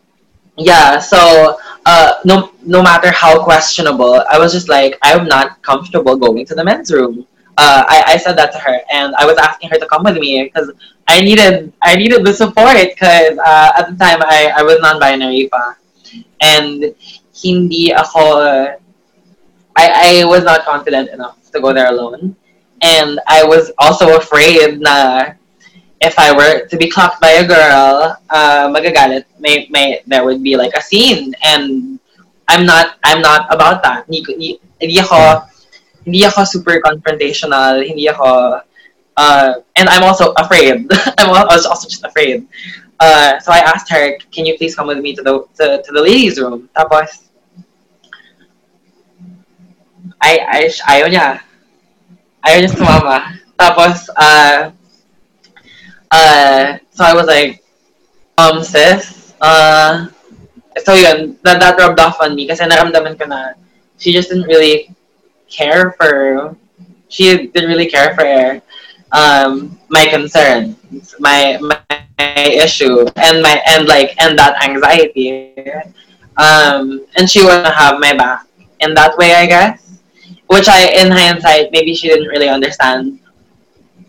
[0.57, 6.15] yeah, so uh, no no matter how questionable, I was just like I'm not comfortable
[6.17, 7.27] going to the men's room.
[7.57, 10.17] Uh, I, I said that to her, and I was asking her to come with
[10.17, 10.71] me because
[11.07, 15.49] I needed I needed the support because uh, at the time I, I was non-binary
[15.51, 15.75] pa,
[16.41, 16.95] and
[17.35, 18.75] hindi ako
[19.75, 22.35] I, I was not confident enough to go there alone,
[22.81, 25.33] and I was also afraid na
[26.01, 30.41] if I were to be clocked by a girl, uh, magagalit, may, may, there would
[30.41, 31.33] be like a scene.
[31.43, 31.99] And
[32.47, 34.05] I'm not, I'm not about that.
[34.09, 35.45] Hindi, hindi, ako,
[36.03, 38.61] hindi ako super confrontational, hindi ako,
[39.17, 40.89] uh, and I'm also afraid.
[41.19, 42.47] I'm al- was also just afraid.
[42.99, 45.91] Uh, so I asked her, can you please come with me to the, to, to
[45.93, 46.67] the ladies room?
[46.75, 47.29] Tapos,
[50.21, 51.50] ay, ay, ayaw niya.
[52.41, 53.17] Ayaw niya sumama.
[53.57, 54.73] Tapos, uh,
[56.09, 57.61] uh, so I was like,
[58.37, 60.09] um, sis, uh,
[60.81, 63.53] so yun, that, that rubbed off on me kasi naramdaman ko na
[64.01, 64.89] she just didn't really
[65.49, 66.55] care for,
[67.09, 68.25] she didn't really care for
[69.11, 70.75] um, my concerns,
[71.19, 71.85] my, my
[72.35, 75.53] issue, and my, and like, and that anxiety.
[76.37, 78.47] Um, and she wouldn't have my back
[78.79, 79.80] in that way, I guess.
[80.51, 83.19] Which I, in hindsight, maybe she didn't really understand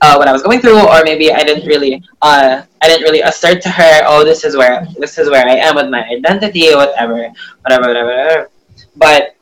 [0.00, 3.20] uh, what I was going through, or maybe I didn't really, uh, I didn't really
[3.20, 6.74] assert to her, oh, this is where, this is where I am with my identity,
[6.74, 7.30] whatever,
[7.62, 8.08] whatever, whatever.
[8.10, 8.50] whatever.
[8.96, 9.36] But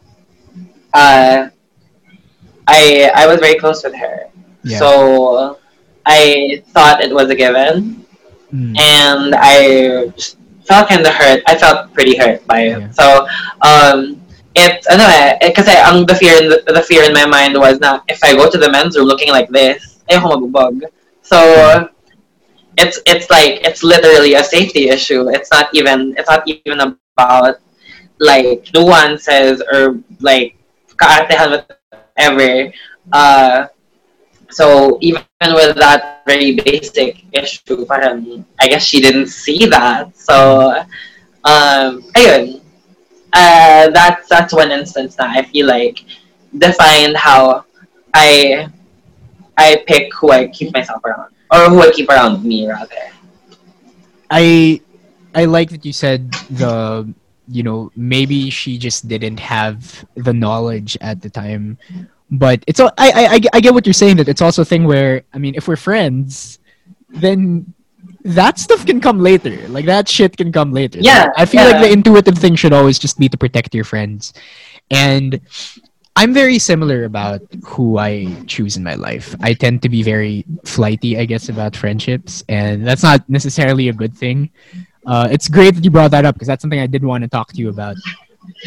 [0.93, 1.49] uh,
[2.69, 4.29] I, I was very close with her,
[4.63, 4.79] Yeah.
[4.79, 5.59] so
[6.05, 7.97] I thought it was a given,
[8.53, 8.77] Mm.
[8.81, 10.11] and I
[10.67, 11.41] felt kind of hurt.
[11.47, 12.81] I felt pretty hurt by it.
[12.81, 12.91] Yeah.
[12.91, 13.27] So,
[13.63, 14.20] um,
[14.61, 17.81] it ano eh, kasi ang the fear in the, the fear in my mind was
[17.81, 20.85] na if I go to the men's room looking like this, ayoko magbubog.
[21.23, 21.39] So,
[22.77, 25.29] it's it's like it's literally a safety issue.
[25.31, 27.61] It's not even it's not even about
[28.19, 30.57] like nuances or like
[30.97, 32.73] kaartehan whatever.
[33.13, 33.67] Uh,
[34.51, 40.17] so even with that very basic issue, parang I guess she didn't see that.
[40.17, 40.73] So,
[41.45, 42.61] um, ayun.
[43.33, 46.05] Uh, that's that's one instance that I feel like
[46.57, 47.65] defined how
[48.15, 48.69] I
[49.57, 53.13] I pick who I keep myself around or who I keep around me rather.
[54.31, 54.81] I
[55.35, 57.13] I like that you said the
[57.51, 61.77] you know, maybe she just didn't have the knowledge at the time.
[62.31, 64.85] But it's all I, I I get what you're saying that it's also a thing
[64.85, 66.61] where I mean if we're friends,
[67.09, 67.75] then
[68.25, 69.67] that stuff can come later.
[69.69, 70.99] Like that shit can come later.
[71.01, 71.73] Yeah, I feel yeah.
[71.73, 74.33] like the intuitive thing should always just be to protect your friends.
[74.91, 75.41] And
[76.17, 79.35] I'm very similar about who I choose in my life.
[79.41, 83.93] I tend to be very flighty, I guess, about friendships, and that's not necessarily a
[83.93, 84.51] good thing.
[85.07, 87.29] Uh, it's great that you brought that up because that's something I did want to
[87.29, 87.97] talk to you about.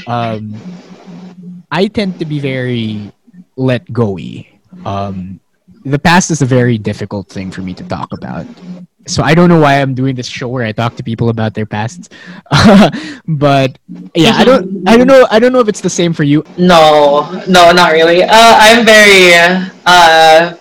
[0.07, 0.55] Um,
[1.69, 3.11] I tend to be very
[3.55, 4.49] let go-y.
[4.85, 5.39] Um,
[5.85, 8.47] the past is a very difficult thing for me to talk about.
[9.05, 11.53] So I don't know why I'm doing this show where I talk to people about
[11.53, 12.09] their pasts.
[13.27, 13.77] but
[14.15, 16.43] yeah, I don't I don't know I don't know if it's the same for you.
[16.57, 18.23] No, no, not really.
[18.23, 19.33] Uh, I'm very.
[19.85, 20.55] Uh,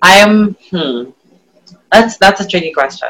[0.00, 0.56] I'm.
[0.70, 1.10] Hmm.
[1.90, 3.08] That's that's a tricky question.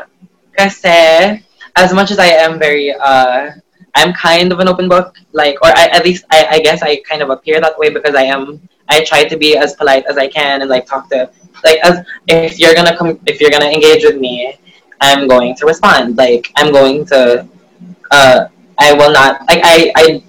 [0.57, 1.43] Kasi,
[1.77, 2.93] as much as I am very.
[2.93, 3.53] Uh,
[3.95, 6.97] I'm kind of an open book, like, or I, at least I, I guess I
[7.07, 8.69] kind of appear that way because I am.
[8.89, 11.31] I try to be as polite as I can and like talk to,
[11.65, 14.59] like, as if you're gonna come, if you're gonna engage with me,
[15.03, 16.17] I'm going to respond.
[16.17, 17.47] Like, I'm going to.
[18.11, 18.47] Uh,
[18.79, 19.43] I will not.
[19.49, 20.23] Like, I, I,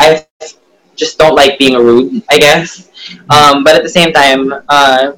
[0.00, 0.24] I
[0.96, 2.90] just don't like being rude, I guess.
[3.30, 5.12] Um, but at the same time, uh,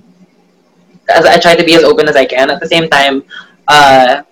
[1.10, 2.50] as I try to be as open as I can.
[2.50, 3.24] At the same time,
[3.68, 4.22] uh,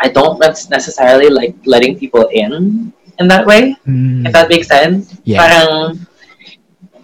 [0.00, 3.76] I don't necessarily like letting people in in that way.
[3.86, 5.16] Mm, If that makes sense.
[5.24, 5.40] Yeah.
[5.46, 6.06] Parang,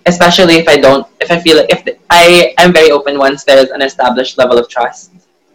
[0.06, 3.70] especially if I don't, if I feel like if I am very open once there's
[3.70, 5.12] an established level of trust.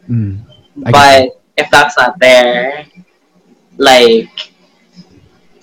[0.09, 0.39] Mm,
[0.75, 2.85] But if that's not there,
[3.77, 4.51] like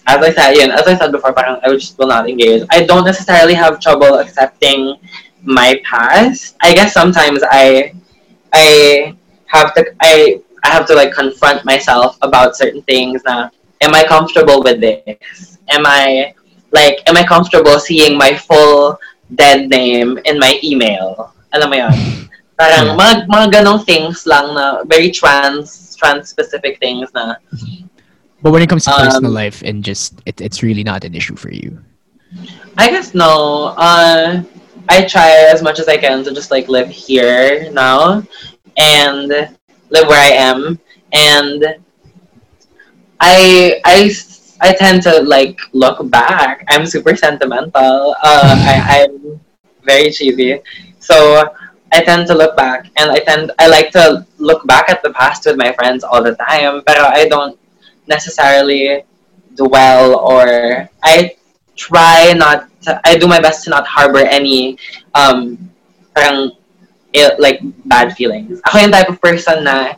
[0.09, 2.65] as I said, yun, as I said before, parang I just will not engage.
[2.71, 4.97] I don't necessarily have trouble accepting
[5.43, 6.57] my past.
[6.63, 7.93] I guess sometimes I
[8.53, 9.15] I
[9.47, 14.05] have to I I have to like confront myself about certain things na am I
[14.05, 15.59] comfortable with this?
[15.69, 16.35] Am I
[16.73, 18.99] like am I comfortable seeing my full
[19.37, 21.33] dead name in my email?
[21.53, 21.95] Alam mo yun?
[22.59, 22.99] Parang Yeah.
[22.99, 27.39] mga, mga ganong things lang na very trans trans specific things na
[28.43, 31.15] But when it comes to personal Um, life and just it, it's really not an
[31.15, 31.79] issue for you.
[32.79, 33.75] I guess no.
[33.75, 34.43] Uh,
[34.89, 38.23] I try as much as I can to just like live here now
[38.79, 39.27] and
[39.91, 40.79] live where I am.
[41.11, 41.83] And
[43.21, 44.11] I, I
[44.61, 46.63] I tend to like look back.
[46.71, 48.15] I'm super sentimental.
[48.23, 49.41] Uh, I, I'm
[49.83, 50.61] very cheesy,
[50.99, 51.43] so
[51.93, 55.11] I tend to look back and I tend I like to look back at the
[55.13, 56.83] past with my friends all the time.
[56.87, 57.59] But I don't
[58.07, 59.05] necessarily
[59.57, 61.35] dwell or I
[61.77, 64.79] try not to, I do my best to not harbor any
[65.15, 65.59] um
[66.15, 66.53] parang
[67.13, 68.61] ill, like bad feelings.
[68.67, 69.95] Ako yung type of person na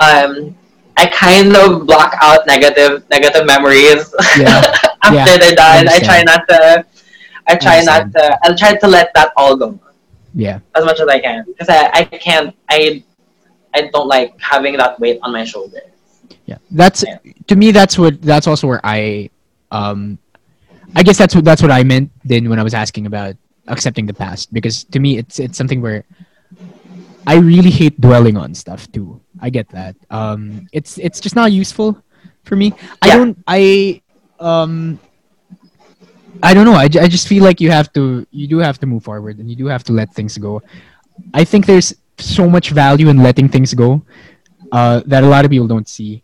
[0.00, 0.54] um
[0.98, 4.62] I kind of block out negative negative memories Yeah.
[5.06, 5.38] after Yeah.
[5.38, 5.86] they're done.
[5.88, 6.84] I, try not to
[7.46, 9.78] I try not to I'll try to let that all go
[10.34, 10.60] Yeah.
[10.74, 13.02] as much as I can because I, I can't I
[13.74, 15.82] I don't like having that weight on my shoulders.
[16.46, 16.58] Yeah.
[16.70, 17.18] That's Yeah.
[17.48, 19.30] to me that's what that's also where I
[19.70, 20.18] um
[20.96, 23.36] I guess that's what that's what I meant then when I was asking about
[23.68, 26.04] accepting the past because to me it's it's something where
[27.26, 29.20] I really hate dwelling on stuff too.
[29.40, 29.96] I get that.
[30.10, 32.02] Um it's it's just not useful
[32.44, 32.72] for me.
[33.02, 33.16] I Yeah.
[33.16, 34.02] don't I
[34.40, 34.98] um
[36.42, 36.74] I don't know.
[36.74, 39.50] I, I just feel like you have to you do have to move forward and
[39.50, 40.62] you do have to let things go.
[41.34, 44.02] I think there's so much value in letting things go
[44.72, 46.22] uh, that a lot of people don't see.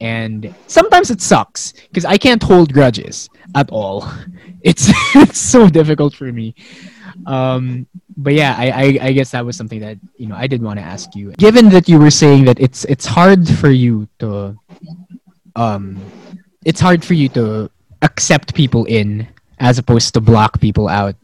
[0.00, 4.08] And sometimes it sucks because I can't hold grudges at all.
[4.62, 6.52] It's it's so difficult for me.
[7.24, 10.60] Um, but yeah, I, I I guess that was something that you know I did
[10.60, 11.30] want to ask you.
[11.38, 14.58] Given that you were saying that it's it's hard for you to
[15.54, 16.02] um
[16.64, 17.70] it's hard for you to
[18.02, 21.14] accept people in as opposed to block people out.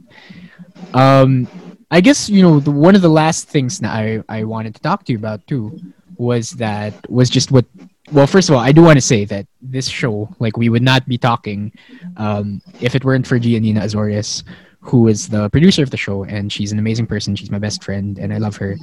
[0.95, 1.49] Um,
[1.91, 4.81] I guess you know the, one of the last things that I I wanted to
[4.81, 5.79] talk to you about too
[6.17, 7.67] was that was just what.
[8.11, 10.83] Well, first of all, I do want to say that this show, like, we would
[10.83, 11.73] not be talking
[12.19, 14.45] um, if it weren't for Gianina Azores,
[14.81, 17.37] who is the producer of the show, and she's an amazing person.
[17.37, 18.77] She's my best friend, and I love her.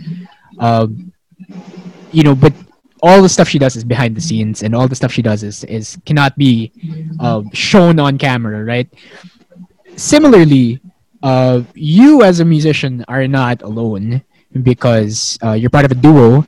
[0.57, 1.11] Um,
[2.11, 2.53] you know, but
[3.03, 5.43] all the stuff she does is behind the scenes, and all the stuff she does
[5.43, 6.71] is is cannot be
[7.19, 8.89] uh, shown on camera, right?
[9.99, 10.79] Similarly,
[11.21, 14.23] uh, you as a musician are not alone
[14.63, 16.47] because uh, you're part of a duo,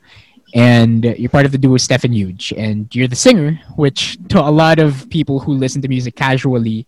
[0.56, 4.48] and you're part of the duo Stefan Huge, and you're the singer, which to a
[4.50, 6.88] lot of people who listen to music casually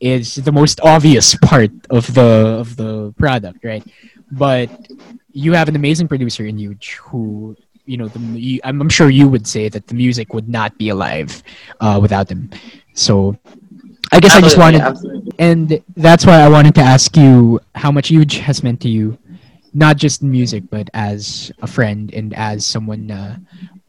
[0.00, 3.84] is the most obvious part of the of the product, right?
[4.32, 4.70] But
[5.32, 9.46] you have an amazing producer in Huge who you know the I'm sure you would
[9.46, 11.42] say that the music would not be alive
[11.80, 12.48] uh, without him
[12.98, 13.38] So
[14.12, 15.32] I guess I just wanted, absolutely.
[15.38, 19.18] and that's why I wanted to ask you how much Huge has meant to you,
[19.74, 23.10] not just in music, but as a friend and as someone.
[23.10, 23.36] Uh,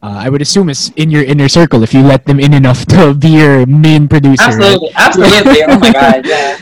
[0.02, 2.86] uh, I would assume is in your inner circle if you let them in enough
[2.86, 4.44] to be your main producer.
[4.44, 4.56] right?
[4.56, 5.62] Absolutely, absolutely.
[5.64, 6.58] Oh my god, yeah.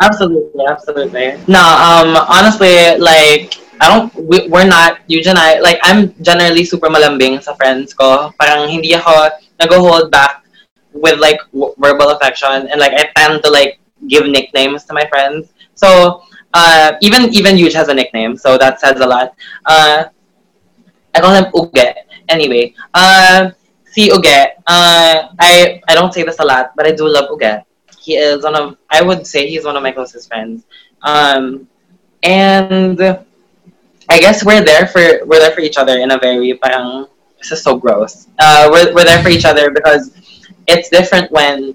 [0.00, 1.26] Absolutely, absolutely.
[1.48, 6.64] No, um, honestly, like, I don't, we, we're not, you and I, like, I'm generally
[6.64, 8.32] super malambing sa friends ko.
[8.38, 10.45] Parang hindi ako nag-hold back
[10.96, 12.68] with, like, w- verbal affection.
[12.70, 13.78] And, like, I tend to, like,
[14.08, 15.52] give nicknames to my friends.
[15.74, 16.22] So,
[16.54, 19.34] uh, even, even Yuj has a nickname, so that says a lot.
[19.64, 20.04] Uh,
[21.14, 21.94] I call him Uge.
[22.28, 23.50] Anyway, uh,
[23.84, 27.66] si Uge, uh, I, I don't say this a lot, but I do love Uge
[28.06, 30.64] he is one of I would say he's one of my closest friends.
[31.02, 31.66] Um,
[32.22, 33.00] and
[34.08, 37.50] I guess we're there for we're there for each other in a very parang this
[37.50, 38.28] is so gross.
[38.38, 40.14] Uh, we're we're there for each other because
[40.66, 41.74] it's different when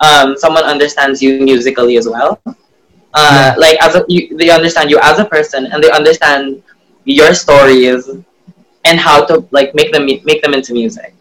[0.00, 2.38] um, someone understands you musically as well.
[3.14, 6.62] Uh, Like as a, you, they understand you as a person and they understand
[7.04, 8.08] your stories
[8.84, 11.14] and how to like make them make them into music.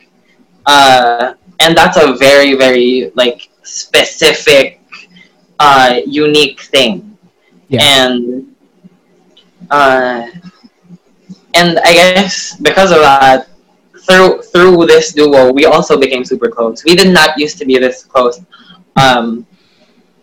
[0.65, 4.81] Uh, and that's a very very like specific
[5.59, 7.17] uh, unique thing
[7.69, 7.81] Yeah.
[7.81, 8.45] and
[9.69, 10.27] uh,
[11.53, 13.47] and I guess because of that
[14.07, 17.77] through through this duo we also became super close we did not used to be
[17.77, 18.41] this close
[18.95, 19.45] um,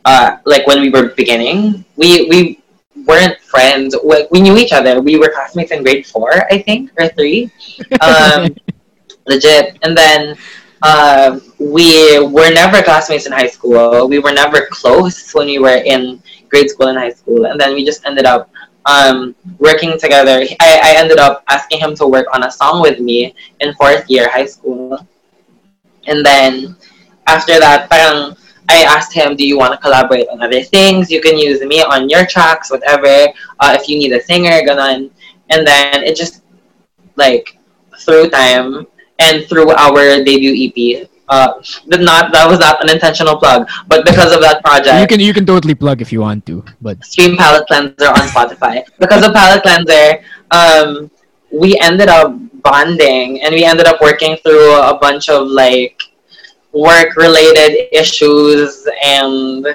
[0.05, 2.61] uh, like when we were beginning we we
[3.07, 6.90] weren't friends we, we knew each other we were classmates in grade four I think
[6.99, 7.51] or three
[8.01, 8.49] um,
[9.27, 9.79] legit.
[9.83, 10.37] And then
[10.83, 14.09] uh, we were never classmates in high school.
[14.09, 17.47] We were never close when we were in grade school and high school.
[17.47, 18.51] And then we just ended up
[18.87, 20.44] um, working together.
[20.61, 24.09] I, I ended up asking him to work on a song with me in fourth
[24.09, 25.07] year high school.
[26.07, 26.77] And then
[27.27, 28.37] after that, parang
[28.68, 31.11] I asked him, "Do you want to collaborate on other things?
[31.11, 33.33] You can use me on your tracks, whatever.
[33.61, 35.11] Uh, if you need a singer, ganon."
[35.51, 36.42] And then it just
[37.16, 37.59] like
[37.99, 38.87] through time
[39.18, 41.09] and through our debut EP.
[41.28, 41.54] Uh,
[41.88, 45.20] did not that was not an intentional plug, but because of that project, You can
[45.20, 48.84] you can totally plug if you want to, but Stream Palette Cleanser on Spotify.
[48.98, 51.10] Because of Palette Cleanser, um,
[51.50, 56.02] we ended up bonding and we ended up working through a bunch of like
[56.72, 59.66] work related issues and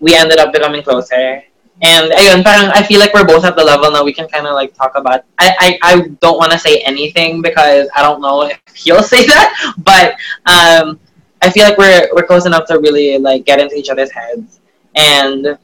[0.00, 1.42] we ended up becoming closer.
[1.80, 4.46] And ayun, parang I feel like we're both at the level now we can kind
[4.46, 5.24] of like talk about.
[5.38, 9.26] I I, I don't want to say anything because I don't know if he'll say
[9.26, 10.18] that, but
[10.50, 10.98] um,
[11.40, 14.60] I feel like we're we're close enough to really like get into each other's heads.
[14.96, 15.56] And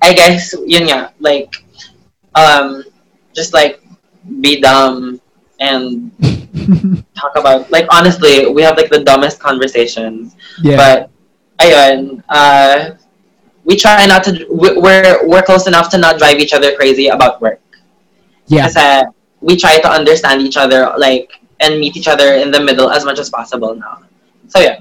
[0.00, 1.56] I guess yun nga, like
[2.34, 2.84] um,
[3.34, 3.82] just like
[4.40, 5.20] be dumb
[5.58, 6.12] and
[7.18, 10.36] talk about like honestly, we have like the dumbest conversations.
[10.62, 10.76] yeah.
[10.78, 11.10] But
[11.58, 12.94] ayun, uh,
[13.64, 14.32] we try not to.
[14.50, 17.60] we- We're we're close enough to not drive each other crazy about work.
[18.46, 18.66] yeah.
[18.66, 19.06] Kasi
[19.40, 23.04] we try to understand each other, like and meet each other in the middle as
[23.04, 24.00] much as possible now.
[24.48, 24.80] So yeah,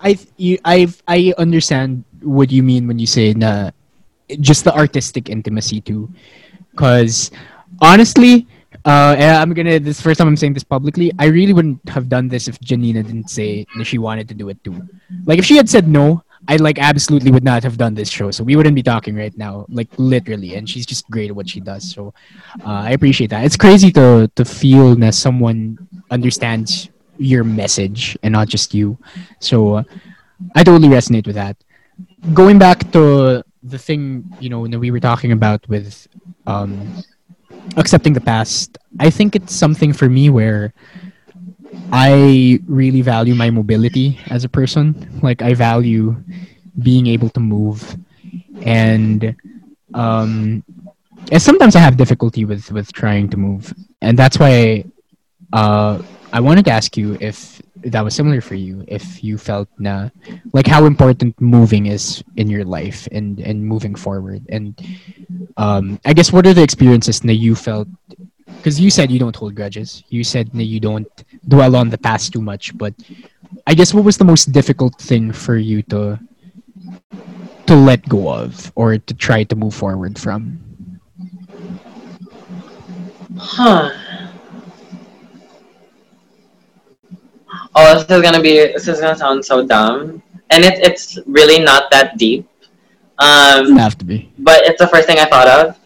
[0.00, 3.70] I you, I I understand what you mean when you say na
[4.40, 6.10] just the artistic intimacy too,
[6.72, 7.30] because
[7.80, 8.46] honestly,
[8.84, 11.12] uh, I'm gonna this first time I'm saying this publicly.
[11.18, 14.48] I really wouldn't have done this if Giannina didn't say that she wanted to do
[14.50, 14.82] it too.
[15.26, 18.30] Like if she had said no, I like absolutely would not have done this show.
[18.30, 20.54] So we wouldn't be talking right now, like literally.
[20.54, 21.90] And she's just great at what she does.
[21.90, 22.14] So
[22.64, 23.44] uh, I appreciate that.
[23.44, 25.78] It's crazy to to feel that someone
[26.10, 28.98] understands your message and not just you.
[29.40, 29.82] So uh,
[30.54, 31.56] I totally resonate with that.
[32.34, 36.06] Going back to the thing you know that we were talking about with
[36.46, 37.02] um,
[37.76, 40.72] accepting the past, I think it's something for me where
[41.92, 44.94] I really value my mobility as a person.
[45.22, 46.16] Like I value
[46.82, 47.96] being able to move,
[48.62, 49.34] and
[49.94, 50.62] um,
[51.30, 54.84] and sometimes I have difficulty with with trying to move, and that's why
[55.52, 58.84] uh, I wanted to ask you if that was similar for you.
[58.88, 60.10] If you felt na
[60.52, 64.74] like how important moving is in your life and and moving forward, and
[65.56, 67.88] um, I guess what are the experiences that you felt
[68.66, 70.02] because you said you don't hold grudges.
[70.10, 71.06] You said that you don't
[71.46, 72.76] dwell on the past too much.
[72.76, 72.94] But
[73.64, 76.18] I guess what was the most difficult thing for you to
[77.66, 80.58] to let go of or to try to move forward from?
[83.38, 83.90] huh?
[87.76, 88.72] Oh, this is gonna be.
[88.74, 92.48] This is gonna sound so dumb, and it's it's really not that deep.
[93.20, 94.30] Doesn't Um, have to be.
[94.38, 95.78] but it's the first thing I thought of.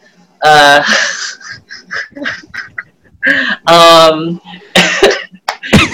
[0.43, 0.83] Uh,
[3.67, 4.41] um,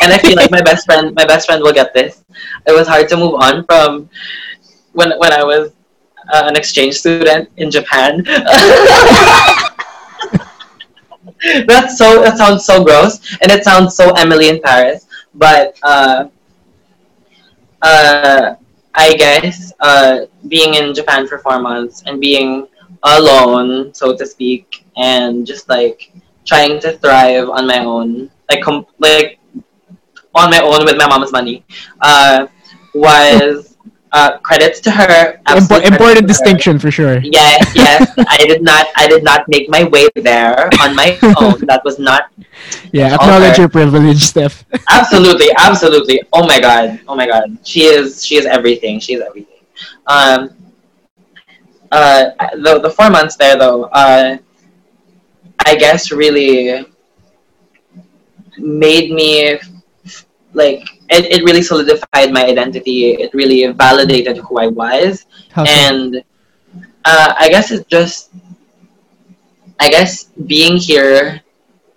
[0.03, 2.25] and I feel like my best friend, my best friend will get this.
[2.67, 4.09] It was hard to move on from
[4.93, 5.73] when when I was
[6.33, 8.23] uh, an exchange student in Japan.
[11.67, 12.23] That's so.
[12.23, 15.07] That sounds so gross, and it sounds so Emily in Paris.
[15.35, 16.29] But uh,
[17.83, 18.55] uh,
[18.95, 22.67] I guess uh, being in Japan for four months and being
[23.07, 26.13] alone, so to speak, and just like
[26.45, 29.39] trying to thrive on my own, like com- like
[30.35, 31.65] on my own with my mama's money,
[32.01, 32.47] uh,
[32.95, 33.77] was
[34.13, 35.41] uh, credits to her.
[35.47, 37.21] Impo- important distinction for sure.
[37.23, 38.13] Yes, yes.
[38.17, 38.87] I did not.
[38.97, 41.61] I did not make my way there on my own.
[41.67, 42.33] That was not.
[42.93, 44.65] Yeah, acknowledge your privilege, Steph.
[44.91, 46.23] absolutely, absolutely.
[46.33, 47.01] Oh my god.
[47.07, 47.59] Oh my god.
[47.65, 48.25] She is.
[48.25, 48.99] She is everything.
[48.99, 49.63] She is everything.
[50.07, 50.51] Um.
[51.91, 52.31] Uh,
[52.63, 53.85] the the four months there though.
[53.85, 54.39] Uh,
[55.65, 56.85] I guess really
[58.59, 59.59] made me
[60.53, 63.13] like it, it really solidified my identity.
[63.13, 65.27] It really validated who I was.
[65.51, 66.23] How and
[67.07, 68.31] uh, I guess it's just,
[69.79, 71.41] I guess being here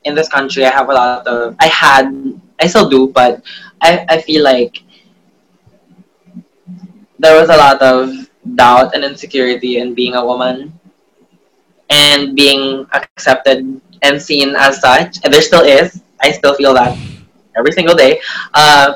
[0.03, 3.41] in this country, I have a lot of, I had, I still do, but
[3.81, 4.83] I, I feel like
[7.17, 10.73] there was a lot of doubt and insecurity in being a woman
[11.89, 15.17] and being accepted and seen as such.
[15.23, 16.01] And there still is.
[16.21, 16.97] I still feel that
[17.57, 18.19] every single day.
[18.53, 18.93] Uh,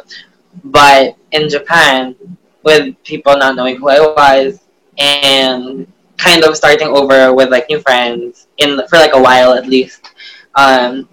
[0.65, 2.15] but in Japan,
[2.63, 4.59] with people not knowing who I was
[4.97, 5.87] and
[6.17, 10.09] kind of starting over with like new friends in for like a while at least,
[10.55, 11.07] um,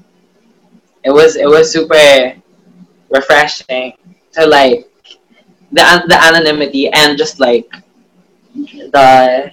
[1.04, 2.34] it was it was super
[3.10, 3.92] refreshing
[4.32, 4.86] to like
[5.72, 7.68] the the anonymity and just like
[8.54, 9.52] the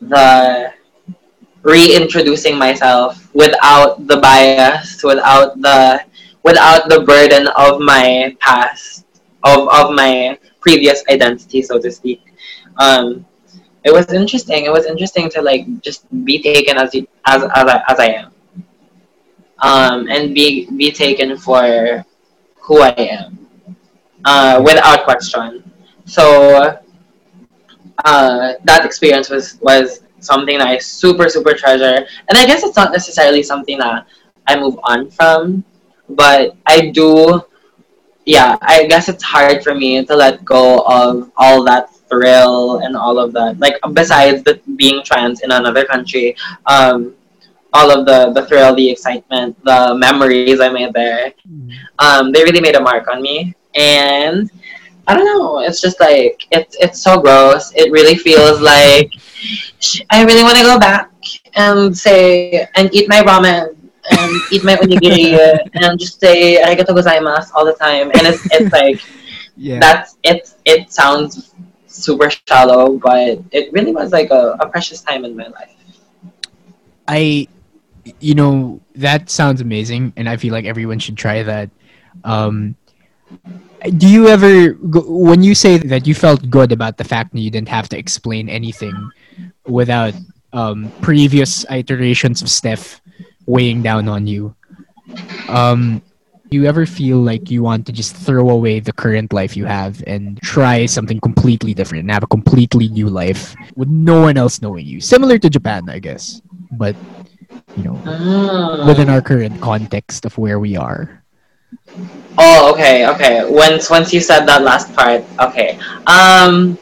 [0.00, 0.72] the
[1.62, 6.00] reintroducing myself without the bias, without the
[6.42, 9.04] without the burden of my past,
[9.44, 12.22] of, of my previous identity, so to speak.
[12.78, 13.26] Um,
[13.84, 14.64] it was interesting.
[14.64, 16.94] It was interesting to like just be taken as
[17.26, 18.32] as as I, as I am,
[19.58, 22.04] um, and be be taken for
[22.56, 23.46] who I am,
[24.24, 25.70] uh, without question.
[26.06, 26.78] So
[28.04, 32.76] uh, that experience was was something that I super super treasure, and I guess it's
[32.76, 34.06] not necessarily something that
[34.46, 35.64] I move on from
[36.08, 37.42] but I do,
[38.24, 42.96] yeah, I guess it's hard for me to let go of all that thrill and
[42.96, 43.58] all of that.
[43.58, 46.36] Like besides the being trans in another country,
[46.66, 47.14] um,
[47.72, 51.70] all of the the thrill, the excitement, the memories I made there, mm-hmm.
[51.98, 53.54] um, they really made a mark on me.
[53.74, 54.50] And
[55.08, 57.72] I don't know, it's just like it's it's so gross.
[57.74, 59.10] It really feels like
[60.10, 61.10] I really want to go back
[61.54, 63.74] and say and eat my ramen
[64.10, 65.32] and eat my onigiri
[65.74, 68.10] and just say arigato gozaimasu all the time.
[68.12, 69.00] And it's it's like
[69.56, 69.80] yeah.
[69.80, 71.54] that's it's it sounds
[71.86, 75.72] super shallow, but it really was like a, a precious time in my life.
[77.08, 77.48] I
[78.20, 81.70] you know, that sounds amazing and I feel like everyone should try that.
[82.24, 82.76] Um
[83.96, 87.50] do you ever when you say that you felt good about the fact that you
[87.50, 89.10] didn't have to explain anything
[89.66, 90.14] without
[90.52, 93.00] um, previous iterations of Steph
[93.46, 94.54] weighing down on you.
[95.48, 96.02] Um,
[96.50, 100.02] you ever feel like you want to just throw away the current life you have
[100.06, 104.62] and try something completely different and have a completely new life with no one else
[104.62, 105.00] knowing you?
[105.00, 106.40] Similar to Japan, I guess,
[106.72, 106.96] but
[107.76, 111.22] you know, uh, within our current context of where we are.
[112.38, 113.44] Oh, okay, okay.
[113.48, 115.78] Once once you said that last part, okay.
[116.06, 116.78] Um.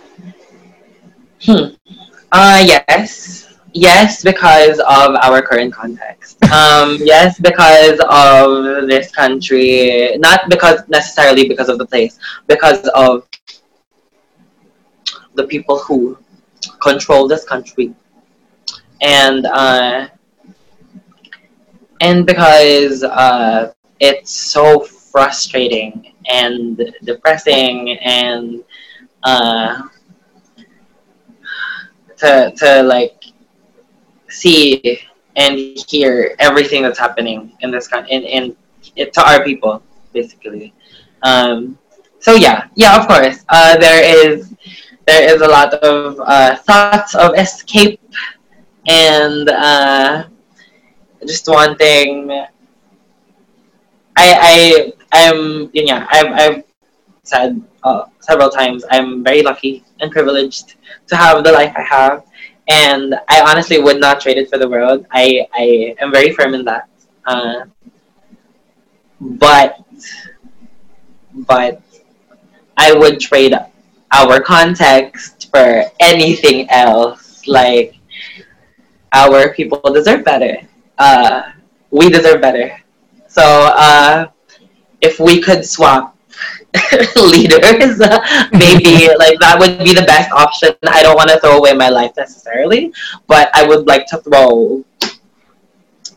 [1.42, 1.74] Hmm.
[2.32, 6.42] Uh, yes yes, because of our current context.
[6.52, 10.16] Um, yes, because of this country.
[10.18, 12.18] Not because necessarily because of the place,
[12.48, 13.28] because of
[15.34, 16.18] the people who
[16.80, 17.94] control this country,
[19.00, 20.08] and uh,
[22.00, 28.62] and because uh, it's so frustrating and depressing and
[29.22, 29.82] uh,
[32.16, 33.24] to to like
[34.28, 35.00] see
[35.36, 38.22] and hear everything that's happening in this country, in,
[38.96, 39.82] in, to our people,
[40.12, 40.72] basically.
[41.22, 41.78] Um,
[42.20, 44.54] so yeah, yeah, of course, uh, there is
[45.06, 48.00] there is a lot of uh, thoughts of escape
[48.88, 50.24] and uh,
[51.26, 52.46] just wanting.
[54.16, 56.64] I I I'm yeah I've I've
[57.22, 60.74] said uh, several times I'm very lucky and privileged
[61.08, 62.24] to have the life I have
[62.68, 65.06] and I honestly would not trade it for the world.
[65.12, 66.88] I, I am very firm in that.
[67.24, 67.66] Uh,
[69.20, 69.80] but
[71.46, 71.80] but
[72.76, 73.54] I would trade
[74.12, 77.46] our context for anything else.
[77.46, 77.94] Like
[79.12, 80.56] our people deserve better.
[80.98, 81.52] Uh,
[81.90, 82.76] we deserve better.
[83.36, 84.32] So uh,
[85.02, 86.16] if we could swap
[87.16, 88.00] leaders,
[88.52, 90.72] maybe like that would be the best option.
[90.88, 92.94] I don't want to throw away my life necessarily,
[93.26, 94.82] but I would like to throw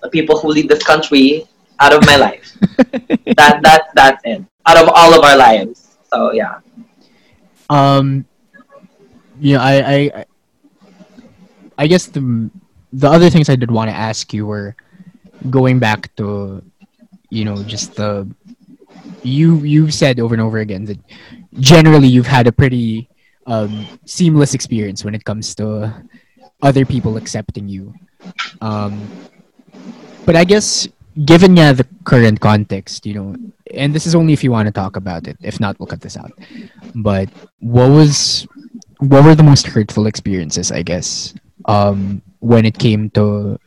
[0.02, 1.44] the people who lead this country
[1.82, 2.56] out of my life.
[3.36, 4.40] that that that's it.
[4.66, 6.00] Out of all of our lives.
[6.08, 6.64] So yeah.
[7.68, 8.24] Um.
[9.40, 10.26] Yeah, I I
[11.78, 12.50] I guess the
[12.96, 14.76] the other things I did want to ask you were
[15.52, 16.64] going back to
[17.30, 18.28] you know just the
[19.24, 21.00] you you've said over and over again that
[21.60, 23.10] generally you've had a pretty
[23.48, 25.94] um, seamless experience when it comes to
[26.62, 27.94] other people accepting you.
[28.62, 29.10] Um,
[30.26, 30.88] but I guess
[31.26, 33.36] given yeah, the current context, you know,
[33.74, 35.38] and this is only if you want to talk about it.
[35.42, 36.32] If not, we'll cut this out.
[36.96, 38.48] But what was
[39.00, 40.72] what were the most hurtful experiences?
[40.72, 41.34] I guess
[41.66, 43.60] um, when it came to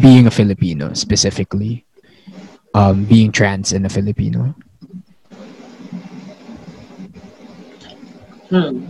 [0.00, 1.84] being a Filipino specifically,
[2.74, 4.54] um, being trans and a Filipino.
[8.50, 8.84] Hmm.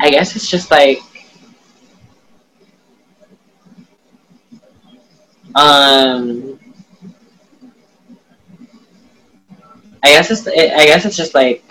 [0.00, 0.98] I guess it's just like
[5.54, 6.58] um
[10.02, 11.62] I guess it's I guess it's just like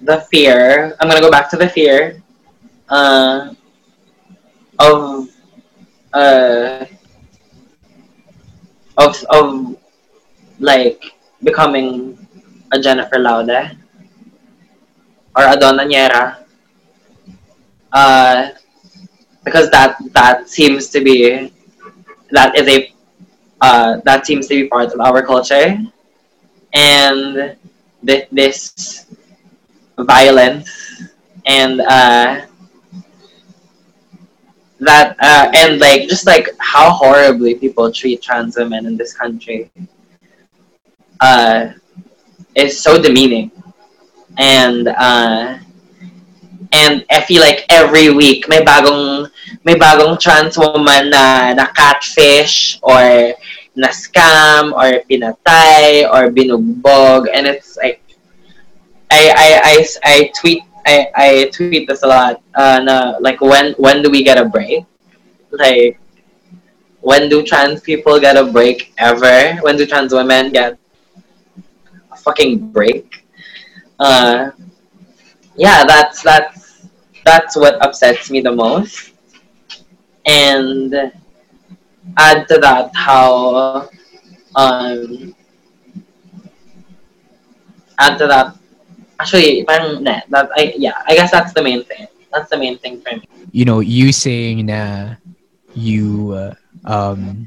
[0.00, 0.96] the fear.
[0.98, 2.23] I'm gonna go back to the fear
[2.88, 3.54] uh,
[4.78, 5.28] of
[6.12, 6.84] uh,
[8.96, 9.76] of of
[10.58, 11.02] like
[11.42, 12.16] becoming
[12.72, 13.76] a Jennifer Laude
[15.36, 16.36] or a Donna Nierra.
[17.92, 18.50] Uh,
[19.44, 21.50] because that that seems to be
[22.30, 22.92] that is a
[23.60, 25.78] uh, that seems to be part of our culture
[26.74, 27.56] and
[28.06, 28.96] th- this
[29.90, 30.70] violence
[31.46, 32.40] and uh,
[34.84, 39.70] that uh, and like just like how horribly people treat trans women in this country
[41.20, 41.72] uh,
[42.54, 43.50] is so demeaning.
[44.36, 45.58] And uh,
[46.72, 49.30] and I feel like every week may bagong
[49.64, 53.32] may bagong trans woman na na catfish or
[53.76, 57.30] na scam or pinatay or binugbog.
[57.32, 58.02] And it's like
[59.10, 63.72] I I I, I tweet I, I tweet this a lot uh na, like when
[63.78, 64.84] when do we get a break?
[65.50, 65.98] Like
[67.00, 69.56] when do trans people get a break ever?
[69.62, 70.78] When do trans women get
[72.12, 73.24] a fucking break?
[73.98, 74.50] Uh
[75.56, 76.86] yeah that's that's
[77.24, 79.12] that's what upsets me the most.
[80.26, 80.94] And
[82.16, 83.88] add to that how
[84.54, 85.34] um
[87.98, 88.56] add to that
[89.20, 92.78] actually parang nah, that I yeah I guess that's the main thing that's the main
[92.78, 93.22] thing for me
[93.54, 95.14] You know, you saying na
[95.78, 96.54] you uh,
[96.90, 97.46] um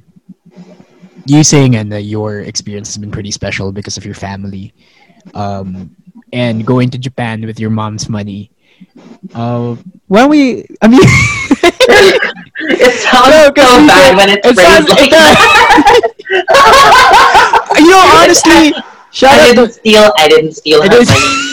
[1.28, 4.72] you saying and that your experience has been pretty special because of your family
[5.36, 5.91] um
[6.32, 8.51] and going to Japan with your mom's money.
[9.36, 9.76] Uh,
[10.07, 11.03] well, we I mean
[12.72, 15.36] it sounds No, so bad when it's it phrased sounds- like that.
[17.80, 18.72] you know honestly
[19.11, 21.47] shout I out didn't to steal I didn't steal I didn't- money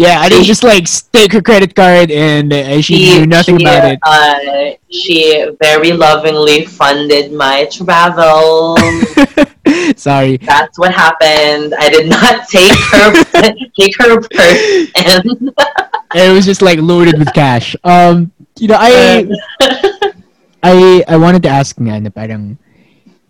[0.00, 3.64] yeah, I didn't just like take her credit card and uh, she, knew nothing she,
[3.64, 3.98] about it.
[4.00, 8.78] Uh, she very lovingly funded my travel.
[9.96, 10.38] Sorry.
[10.38, 11.74] That's what happened.
[11.76, 13.12] I did not take her
[13.78, 15.52] take her purse and
[16.14, 17.76] it was just like loaded with cash.
[17.84, 19.28] Um, you know, I
[20.62, 22.56] I I wanted to ask nga na parang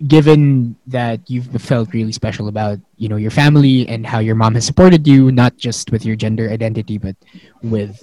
[0.06, 4.54] given that you've felt really special about you know your family and how your mom
[4.54, 7.16] has supported you not just with your gender identity but
[7.62, 8.02] with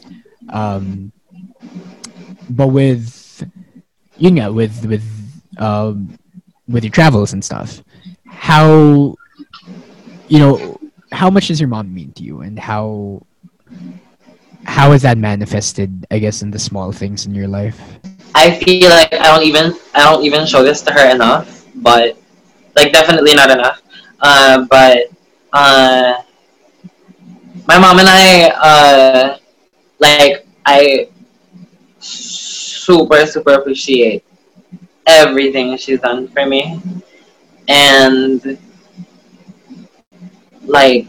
[0.49, 1.11] um
[2.49, 3.43] but with
[4.17, 5.03] you know with with
[5.57, 6.17] um
[6.67, 7.81] with your travels and stuff.
[8.27, 9.15] How
[10.27, 10.79] you know
[11.11, 13.21] how much does your mom mean to you and how
[14.65, 17.79] how has that manifested i guess in the small things in your life?
[18.35, 22.17] I feel like I don't even I don't even show this to her enough, but
[22.75, 23.81] like definitely not enough.
[24.21, 25.11] Uh, but
[25.53, 26.21] uh,
[27.67, 29.37] my mom and I uh,
[29.99, 31.09] like I
[31.99, 34.23] super super appreciate
[35.07, 36.79] everything she's done for me,
[37.67, 38.57] and
[40.65, 41.07] like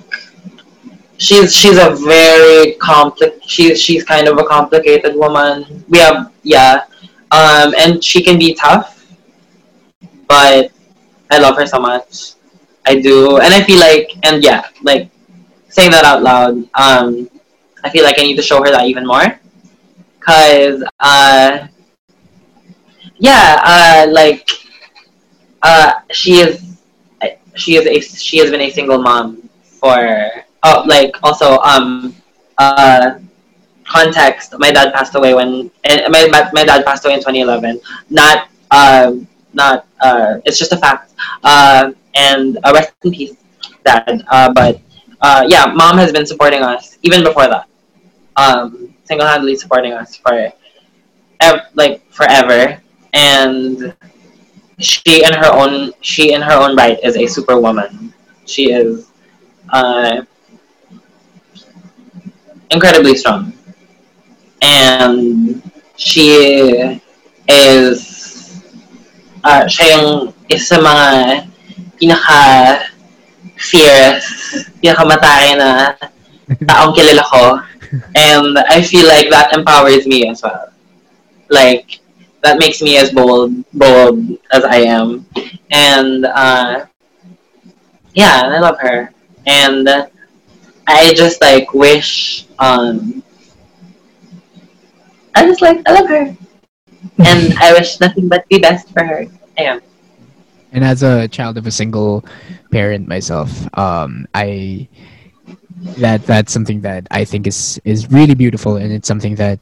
[1.16, 5.84] she's she's a very compli she's she's kind of a complicated woman.
[5.88, 6.84] We have yeah,
[7.30, 8.97] Um, and she can be tough,
[10.28, 10.70] but
[11.30, 12.32] I love her so much.
[12.86, 15.10] I do, and I feel like, and yeah, like
[15.68, 17.28] saying that out loud, um,
[17.84, 19.38] I feel like I need to show her that even more,
[20.20, 21.68] cause uh,
[23.18, 24.50] yeah, uh, like
[25.62, 26.76] uh, she is
[27.56, 29.96] she is a she has been a single mom for
[30.62, 32.14] oh like also um
[32.58, 33.18] uh
[33.84, 38.48] context my dad passed away when and my my dad passed away in 2011 not
[38.70, 39.26] um
[39.58, 41.12] not uh it's just a fact.
[41.44, 43.36] Uh and uh, rest in peace
[43.84, 44.24] dad.
[44.30, 44.80] Uh but
[45.20, 47.66] uh yeah mom has been supporting us even before that.
[48.36, 50.52] Um single-handedly supporting us for
[51.40, 52.80] ev- like forever.
[53.14, 53.94] And
[54.78, 58.12] she in her own she in her own right is a superwoman.
[58.46, 59.10] She is
[59.72, 60.22] uh,
[62.70, 63.52] incredibly strong,
[64.62, 65.62] and
[65.96, 67.00] she
[67.48, 68.07] is
[69.48, 71.06] uh, siya yung isa sa mga
[71.96, 72.40] pinaka
[73.56, 74.28] fierce,
[74.84, 75.96] pinaka matay na
[76.68, 77.44] taong kilala ko.
[78.12, 80.68] And I feel like that empowers me as well.
[81.48, 82.04] Like,
[82.42, 85.26] that makes me as bold bold as I am,
[85.70, 86.86] and uh,
[88.14, 89.12] yeah, I love her,
[89.46, 89.88] and
[90.86, 93.22] I just like wish um,
[95.34, 96.36] I just like I love her,
[97.18, 99.26] and I wish nothing but the best for her.
[99.58, 99.80] Am.
[100.72, 102.24] And as a child of a single
[102.70, 104.88] parent myself, um, I
[105.96, 109.60] that that's something that I think is is really beautiful, and it's something that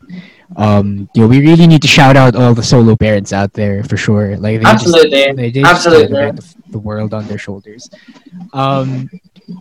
[0.56, 3.84] um you know, we really need to shout out all the solo parents out there
[3.84, 4.36] for sure.
[4.36, 5.10] Like they absolutely.
[5.10, 6.30] just, they, they absolutely.
[6.32, 7.90] the, the world on their shoulders.
[8.52, 9.10] Um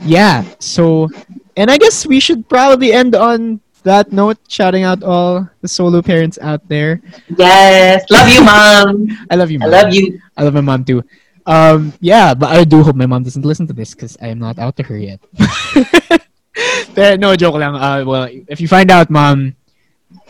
[0.02, 1.10] yeah so
[1.58, 6.02] and i guess we should probably end on that note shouting out all the solo
[6.02, 7.00] parents out there
[7.38, 9.70] yes love you mom i love you mom.
[9.70, 11.02] i love you i love my mom too
[11.46, 14.42] um yeah but i do hope my mom doesn't listen to this because i am
[14.42, 15.22] not out to her yet
[17.22, 19.54] no joke lang uh, well if you find out mom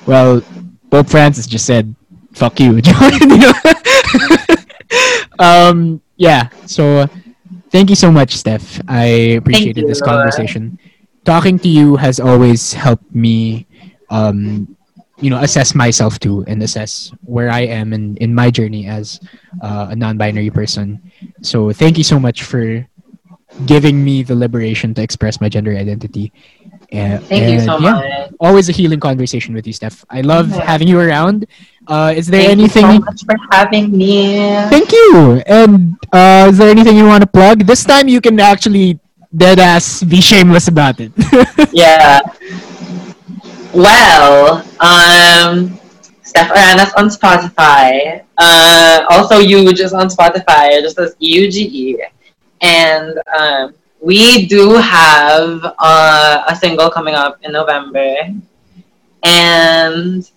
[0.05, 0.41] well,
[0.91, 1.95] Pope Francis just said,
[2.33, 2.77] "Fuck you."
[5.39, 6.49] um, yeah.
[6.65, 7.07] So,
[7.69, 8.81] thank you so much, Steph.
[8.87, 10.77] I appreciated you, this conversation.
[11.25, 13.65] Talking to you has always helped me,
[14.09, 14.69] um,
[15.19, 19.19] you know, assess myself too and assess where I am in in my journey as
[19.61, 21.01] uh, a non-binary person.
[21.41, 22.85] So, thank you so much for
[23.65, 26.33] giving me the liberation to express my gender identity
[26.91, 28.31] yeah, Thank you so yeah, much.
[28.39, 30.05] Always a healing conversation with you, Steph.
[30.09, 30.63] I love yeah.
[30.63, 31.47] having you around.
[31.87, 32.85] Uh, is there Thank anything?
[32.85, 34.37] You so much for having me.
[34.69, 35.43] Thank you.
[35.45, 37.65] And uh, is there anything you want to plug?
[37.65, 38.99] This time you can actually
[39.35, 41.11] dead ass be shameless about it.
[41.73, 42.21] yeah.
[43.73, 45.79] Well, um,
[46.23, 48.23] Steph Aranas on Spotify.
[48.37, 52.03] Uh, also, you just on Spotify, just as U G E,
[52.61, 53.73] and um
[54.05, 58.15] we do have uh, a single coming up in November,
[59.23, 60.29] and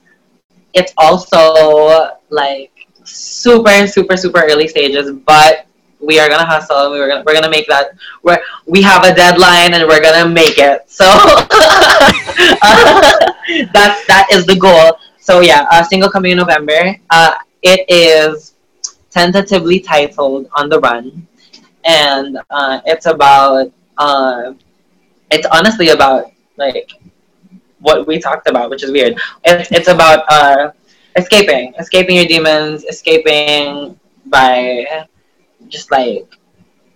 [0.72, 2.72] it's also like
[3.04, 5.67] super, super, super early stages, but
[6.00, 7.90] we are gonna hustle and we're gonna we're gonna make that
[8.22, 11.48] we're, we have a deadline and we're gonna make it so uh,
[13.72, 18.54] that that is the goal so yeah a single coming in november uh, it is
[19.10, 21.26] tentatively titled on the run
[21.84, 24.52] and uh, it's about uh,
[25.30, 26.92] it's honestly about like
[27.80, 29.18] what we talked about, which is weird.
[29.44, 30.72] It's it's about uh,
[31.16, 35.06] escaping, escaping your demons, escaping by
[35.66, 36.26] just like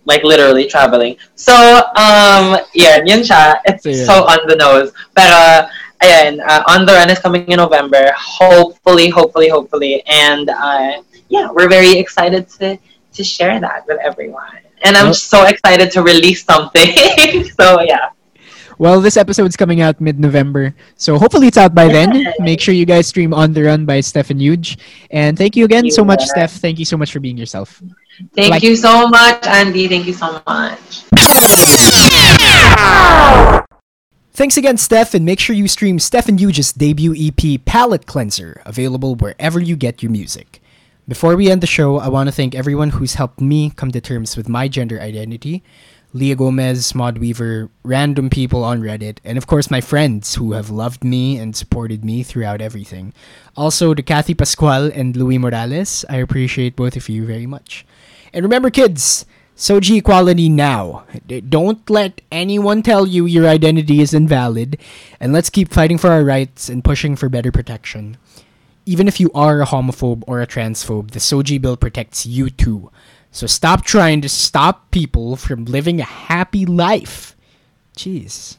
[0.05, 1.17] like literally traveling.
[1.35, 1.53] So
[1.99, 3.59] um yeah, yun siya.
[3.65, 4.05] It's yeah.
[4.05, 4.91] so on the nose.
[5.15, 5.67] Pero
[5.99, 8.11] ayan, uh, on the run is coming in November.
[8.15, 12.79] Hopefully, hopefully, hopefully, and uh, yeah, we're very excited to
[13.13, 16.91] to share that with everyone and I'm so excited to release something.
[17.59, 18.09] so yeah.
[18.83, 22.27] Well, this episode's coming out mid-November, so hopefully it's out by then.
[22.39, 24.77] Make sure you guys stream On the Run by Steph and Uge.
[25.09, 26.51] And thank you again thank so much, Steph.
[26.51, 27.81] Thank you so much for being yourself.
[28.35, 29.87] Thank like- you so much, Andy.
[29.87, 31.05] Thank you so much.
[34.33, 38.61] Thanks again, Steph, and make sure you stream Steph and Uge's debut EP, Palette Cleanser,
[38.65, 40.61] available wherever you get your music.
[41.07, 44.01] Before we end the show, I want to thank everyone who's helped me come to
[44.01, 45.63] terms with my gender identity.
[46.15, 50.69] Leah Gomez, Maud Weaver, random people on Reddit, and of course my friends who have
[50.69, 53.13] loved me and supported me throughout everything.
[53.57, 57.83] Also to Kathy Pascual and Louis Morales, I appreciate both of you very much.
[58.31, 61.05] And remember kids, SOGIE equality now.
[61.49, 64.77] Don't let anyone tell you your identity is invalid,
[65.19, 68.17] and let's keep fighting for our rights and pushing for better protection.
[68.85, 72.91] even if you are a homophobe or a transphobe, the SOGIE bill protects you too.
[73.33, 77.35] So stop trying to stop people from living a happy life.
[77.97, 78.57] Jeez.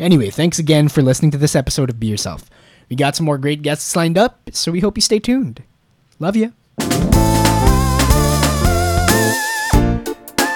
[0.00, 2.50] Anyway, thanks again for listening to this episode of Be Yourself.
[2.90, 5.62] We got some more great guests lined up, so we hope you stay tuned.
[6.18, 6.52] Love you.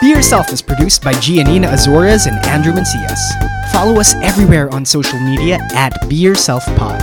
[0.01, 3.73] Be Yourself is produced by Giannina Azores and Andrew Mancias.
[3.73, 7.01] Follow us everywhere on social media at Be Yourself Pod.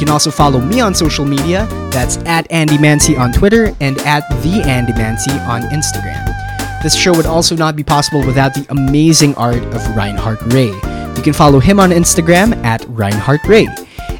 [0.00, 1.66] You can also follow me on social media.
[1.92, 6.24] That's at Andy Mancy on Twitter and at the Andy Mancy on Instagram.
[6.82, 10.68] This show would also not be possible without the amazing art of Reinhardt Ray.
[10.68, 13.68] You can follow him on Instagram at Reinhardt Ray.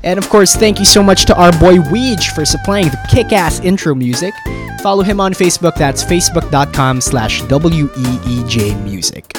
[0.04, 3.60] And of course, thank you so much to our boy Weej for supplying the kick-ass
[3.60, 4.34] intro music.
[4.82, 5.76] Follow him on Facebook.
[5.76, 9.32] That's facebook.com slash W-E-E-J music.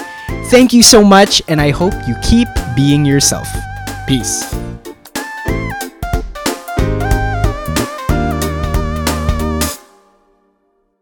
[0.46, 3.48] Thank you so much, and I hope you keep being yourself.
[4.08, 4.52] Peace.